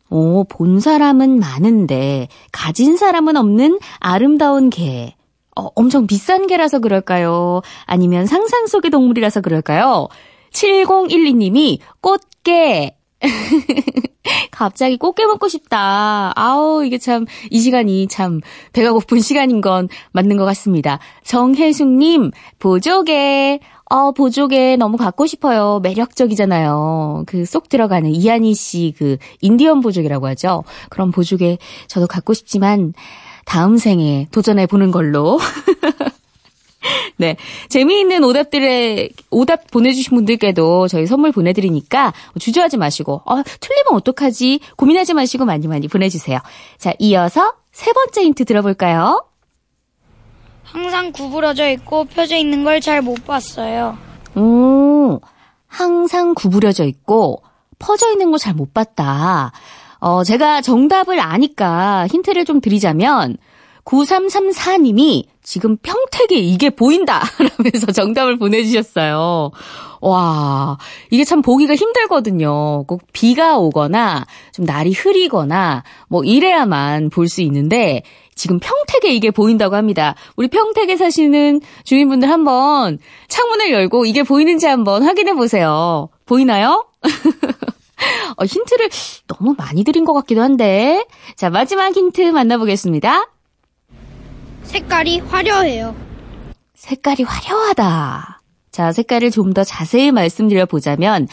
오, 0.08 0.44
본 0.44 0.78
사람은 0.78 1.40
많은데 1.40 2.28
가진 2.52 2.96
사람은 2.96 3.36
없는 3.36 3.80
아름다운 3.98 4.70
개. 4.70 5.16
어, 5.56 5.66
엄청 5.74 6.06
비싼 6.06 6.46
개라서 6.46 6.78
그럴까요? 6.78 7.62
아니면 7.86 8.26
상상 8.26 8.68
속의 8.68 8.92
동물이라서 8.92 9.40
그럴까요? 9.40 10.06
7012님이 10.52 11.80
꽃게. 12.00 12.96
갑자기 14.52 14.96
꽃게 14.96 15.26
먹고 15.26 15.48
싶다. 15.48 16.32
아우, 16.36 16.84
이게 16.84 16.98
참, 16.98 17.26
이 17.50 17.58
시간이 17.58 18.06
참, 18.06 18.40
배가 18.72 18.92
고픈 18.92 19.20
시간인 19.20 19.60
건 19.60 19.88
맞는 20.12 20.36
것 20.36 20.44
같습니다. 20.44 21.00
정혜숙님, 21.24 22.30
보조개. 22.60 23.58
어, 23.90 24.12
보조개 24.12 24.76
너무 24.76 24.96
갖고 24.96 25.26
싶어요. 25.26 25.80
매력적이잖아요. 25.82 27.24
그 27.26 27.44
쏙 27.44 27.68
들어가는 27.68 28.08
이한희 28.10 28.54
씨그 28.54 29.16
인디언 29.40 29.80
보조개라고 29.80 30.28
하죠. 30.28 30.62
그런 30.88 31.10
보조개 31.10 31.58
저도 31.88 32.06
갖고 32.06 32.32
싶지만, 32.32 32.94
다음 33.44 33.76
생에 33.76 34.28
도전해 34.30 34.66
보는 34.66 34.92
걸로. 34.92 35.38
네. 37.16 37.36
재미있는 37.68 38.22
오답들의, 38.24 39.10
오답 39.30 39.70
보내주신 39.70 40.14
분들께도 40.14 40.86
저희 40.88 41.06
선물 41.06 41.32
보내드리니까 41.32 42.14
주저하지 42.38 42.76
마시고, 42.76 43.22
어, 43.26 43.42
틀리면 43.42 43.94
어떡하지? 43.94 44.60
고민하지 44.76 45.14
마시고 45.14 45.44
많이 45.44 45.66
많이 45.66 45.88
보내주세요. 45.88 46.38
자, 46.78 46.92
이어서 47.00 47.52
세 47.72 47.92
번째 47.92 48.22
힌트 48.22 48.44
들어볼까요? 48.44 49.24
항상 50.72 51.12
구부러져 51.12 51.68
있고 51.70 52.04
펴져 52.04 52.36
있는 52.36 52.64
걸 52.64 52.80
잘 52.80 53.02
못 53.02 53.24
봤어요. 53.26 53.96
오, 54.36 55.20
항상 55.66 56.34
구부려져 56.34 56.84
있고, 56.84 57.42
퍼져 57.78 58.10
있는 58.12 58.30
거잘못 58.30 58.72
봤다. 58.74 59.52
어, 59.98 60.22
제가 60.24 60.60
정답을 60.60 61.18
아니까 61.20 62.06
힌트를 62.08 62.44
좀 62.44 62.60
드리자면, 62.60 63.36
9334님이 63.84 65.24
지금 65.42 65.76
평택에 65.78 66.36
이게 66.36 66.70
보인다! 66.70 67.22
라면서 67.38 67.90
정답을 67.92 68.38
보내주셨어요. 68.38 69.50
와, 70.02 70.78
이게 71.10 71.24
참 71.24 71.42
보기가 71.42 71.74
힘들거든요. 71.74 72.84
꼭 72.84 73.02
비가 73.12 73.58
오거나, 73.58 74.26
좀 74.52 74.64
날이 74.64 74.92
흐리거나, 74.92 75.82
뭐 76.08 76.22
이래야만 76.24 77.10
볼 77.10 77.28
수 77.28 77.40
있는데, 77.42 78.02
지금 78.40 78.58
평택에 78.58 79.12
이게 79.12 79.30
보인다고 79.30 79.76
합니다. 79.76 80.14
우리 80.34 80.48
평택에 80.48 80.96
사시는 80.96 81.60
주민분들 81.84 82.30
한번 82.30 82.98
창문을 83.28 83.70
열고 83.70 84.06
이게 84.06 84.22
보이는지 84.22 84.66
한번 84.66 85.02
확인해 85.02 85.34
보세요. 85.34 86.08
보이나요? 86.24 86.86
어, 88.38 88.44
힌트를 88.46 88.88
너무 89.26 89.54
많이 89.58 89.84
드린 89.84 90.06
것 90.06 90.14
같기도 90.14 90.40
한데. 90.40 91.04
자, 91.36 91.50
마지막 91.50 91.94
힌트 91.94 92.22
만나보겠습니다. 92.30 93.28
색깔이 94.62 95.18
화려해요. 95.18 95.94
색깔이 96.74 97.24
화려하다. 97.24 98.40
자, 98.70 98.92
색깔을 98.92 99.30
좀 99.30 99.52
더 99.52 99.64
자세히 99.64 100.12
말씀드려 100.12 100.64
보자면, 100.64 101.28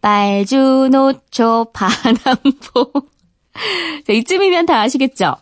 빨주, 0.00 0.88
노초, 0.92 1.72
파남보. 1.72 2.92
자, 4.06 4.12
이쯤이면 4.12 4.66
다 4.66 4.80
아시겠죠? 4.82 5.34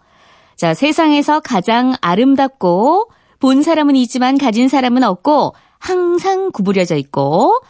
자, 0.61 0.75
세상에서 0.75 1.41
가장 1.41 1.95
아름답고, 2.03 3.11
본 3.39 3.63
사람은 3.63 3.97
있지만 3.97 4.37
가진 4.37 4.69
사람은 4.69 5.03
없고, 5.05 5.55
항상 5.79 6.51
구부려져 6.53 6.97
있고, 6.97 7.63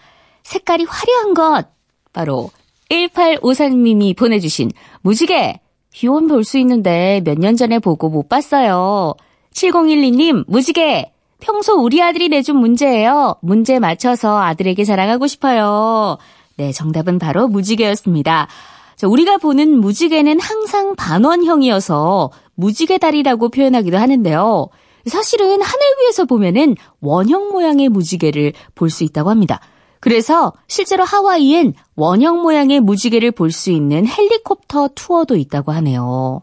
색깔이 0.43 0.87
화려한 0.89 1.35
것. 1.35 1.69
바로, 2.13 2.51
1854님이 2.91 4.17
보내주신 4.17 4.73
무지개. 5.03 5.61
비원 5.93 6.27
볼 6.27 6.43
수 6.43 6.59
있는데 6.59 7.23
몇 7.25 7.39
년 7.39 7.55
전에 7.55 7.79
보고 7.79 8.09
못 8.09 8.29
봤어요. 8.29 9.15
7012님, 9.55 10.45
무지개. 10.49 11.13
평소 11.39 11.75
우리 11.75 12.03
아들이 12.03 12.29
내준 12.29 12.57
문제예요. 12.57 13.37
문제 13.41 13.79
맞춰서 13.79 14.43
아들에게 14.43 14.83
자랑하고 14.83 15.29
싶어요. 15.29 16.19
네, 16.57 16.73
정답은 16.73 17.21
바로 17.21 17.47
무지개였습니다. 17.47 18.49
자, 18.97 19.07
우리가 19.07 19.39
보는 19.39 19.79
무지개는 19.81 20.41
항상 20.41 20.95
반원형이어서 20.97 22.31
무지개 22.61 22.99
다리라고 22.99 23.49
표현하기도 23.49 23.97
하는데요. 23.97 24.69
사실은 25.07 25.63
하늘 25.63 25.87
위에서 26.03 26.27
보면은 26.27 26.77
원형 27.01 27.51
모양의 27.53 27.89
무지개를 27.89 28.53
볼 28.75 28.91
수 28.91 29.03
있다고 29.05 29.31
합니다. 29.31 29.61
그래서 29.99 30.53
실제로 30.67 31.05
하와이엔 31.05 31.75
원형 31.97 32.43
모양의 32.43 32.81
무지개를 32.81 33.33
볼 33.33 33.51
수 33.51 33.71
있는 33.71 34.07
헬리콥터 34.07 34.91
투어도 34.95 35.37
있다고 35.37 35.73
하네요. 35.73 36.43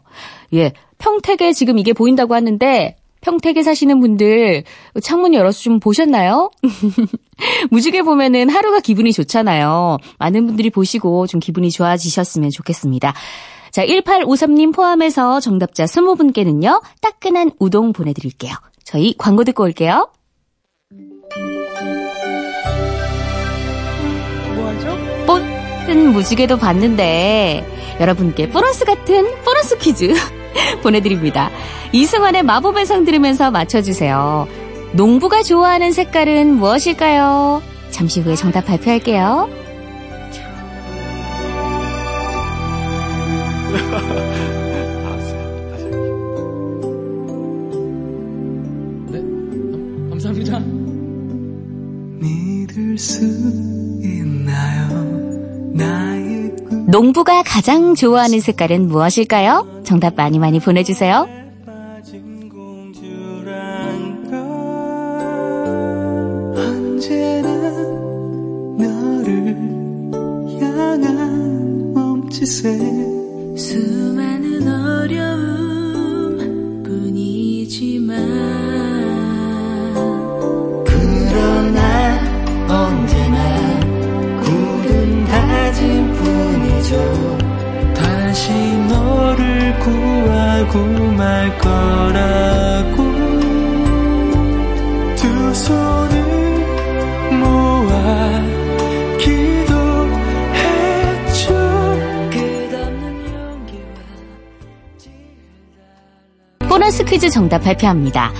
예, 0.54 0.72
평택에 0.98 1.52
지금 1.52 1.78
이게 1.78 1.92
보인다고 1.92 2.34
하는데 2.34 2.96
평택에 3.20 3.62
사시는 3.64 4.00
분들 4.00 4.64
창문 5.02 5.34
열어서 5.34 5.60
좀 5.60 5.80
보셨나요? 5.80 6.50
무지개 7.70 8.02
보면은 8.02 8.48
하루가 8.48 8.80
기분이 8.80 9.12
좋잖아요. 9.12 9.98
많은 10.18 10.46
분들이 10.46 10.70
보시고 10.70 11.26
좀 11.26 11.40
기분이 11.40 11.70
좋아지셨으면 11.70 12.50
좋겠습니다. 12.50 13.14
자, 13.78 13.86
1853님 13.86 14.74
포함해서 14.74 15.38
정답자 15.38 15.84
20분께는요, 15.84 16.82
따끈한 17.00 17.52
우동 17.60 17.92
보내드릴게요. 17.92 18.52
저희 18.82 19.14
광고 19.16 19.44
듣고 19.44 19.62
올게요. 19.62 20.10
뽀뜬 25.28 26.10
무지개도 26.12 26.58
봤는데, 26.58 27.64
여러분께 28.00 28.50
보너스 28.50 28.84
같은 28.84 29.24
보너스 29.44 29.78
퀴즈 29.78 30.12
보내드립니다. 30.82 31.48
이승환의 31.92 32.42
마법의 32.42 32.84
성 32.84 33.04
들으면서 33.04 33.52
맞춰주세요. 33.52 34.48
농부가 34.94 35.44
좋아하는 35.44 35.92
색깔은 35.92 36.56
무엇일까요? 36.56 37.62
잠시 37.90 38.22
후에 38.22 38.34
정답 38.34 38.62
발표할게요. 38.62 39.67
농부가 56.98 57.44
가장 57.44 57.94
좋아하는 57.94 58.40
색깔은 58.40 58.88
무엇일까요? 58.88 59.82
정답 59.84 60.16
많이 60.16 60.40
많이 60.40 60.58
보내주세요. 60.58 61.37
하고 90.68 90.84
말 91.12 91.56
거라고 91.58 92.96
두 95.16 95.54
손을 95.54 96.20
모아 97.38 98.42
기도했죠 99.18 100.34
끝없는 102.30 103.02
용기와 103.32 103.80
보너스 106.68 107.02
퀴즈 107.04 107.30
정답 107.30 107.64
발표합니다. 107.64 108.32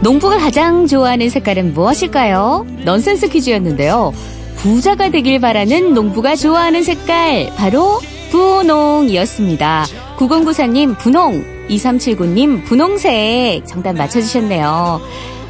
농부가 0.00 0.38
가장 0.38 0.86
좋아하는 0.86 1.28
색깔은 1.28 1.74
무엇일까요? 1.74 2.66
넌센스 2.84 3.28
퀴즈였는데요. 3.28 4.12
부자가 4.56 5.10
되길 5.10 5.38
바라는 5.40 5.92
농부가 5.92 6.34
좋아하는 6.34 6.82
색깔, 6.82 7.52
바로 7.56 8.00
분홍이었습니다. 8.30 9.84
9094님, 10.16 10.96
분홍. 10.98 11.53
2379님, 11.68 12.64
분홍색. 12.64 13.66
정답 13.66 13.96
맞춰주셨네요. 13.96 15.00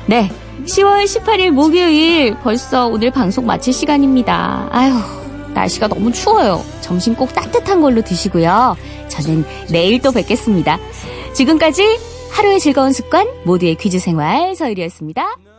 네. 0.06 0.30
10월 0.64 1.04
18일 1.04 1.50
목요일, 1.50 2.36
벌써 2.42 2.86
오늘 2.86 3.10
방송 3.10 3.44
마칠 3.44 3.72
시간입니다. 3.72 4.68
아휴, 4.70 4.94
날씨가 5.52 5.88
너무 5.88 6.10
추워요. 6.12 6.64
점심 6.80 7.14
꼭 7.14 7.34
따뜻한 7.34 7.80
걸로 7.80 8.00
드시고요. 8.02 8.76
저는 9.08 9.44
내일 9.70 10.00
또 10.00 10.10
뵙겠습니다. 10.10 10.78
지금까지 11.34 11.98
하루의 12.32 12.60
즐거운 12.60 12.92
습관 12.92 13.28
모두의 13.44 13.74
퀴즈 13.76 13.98
생활 13.98 14.56
서일이었습니다. 14.56 15.53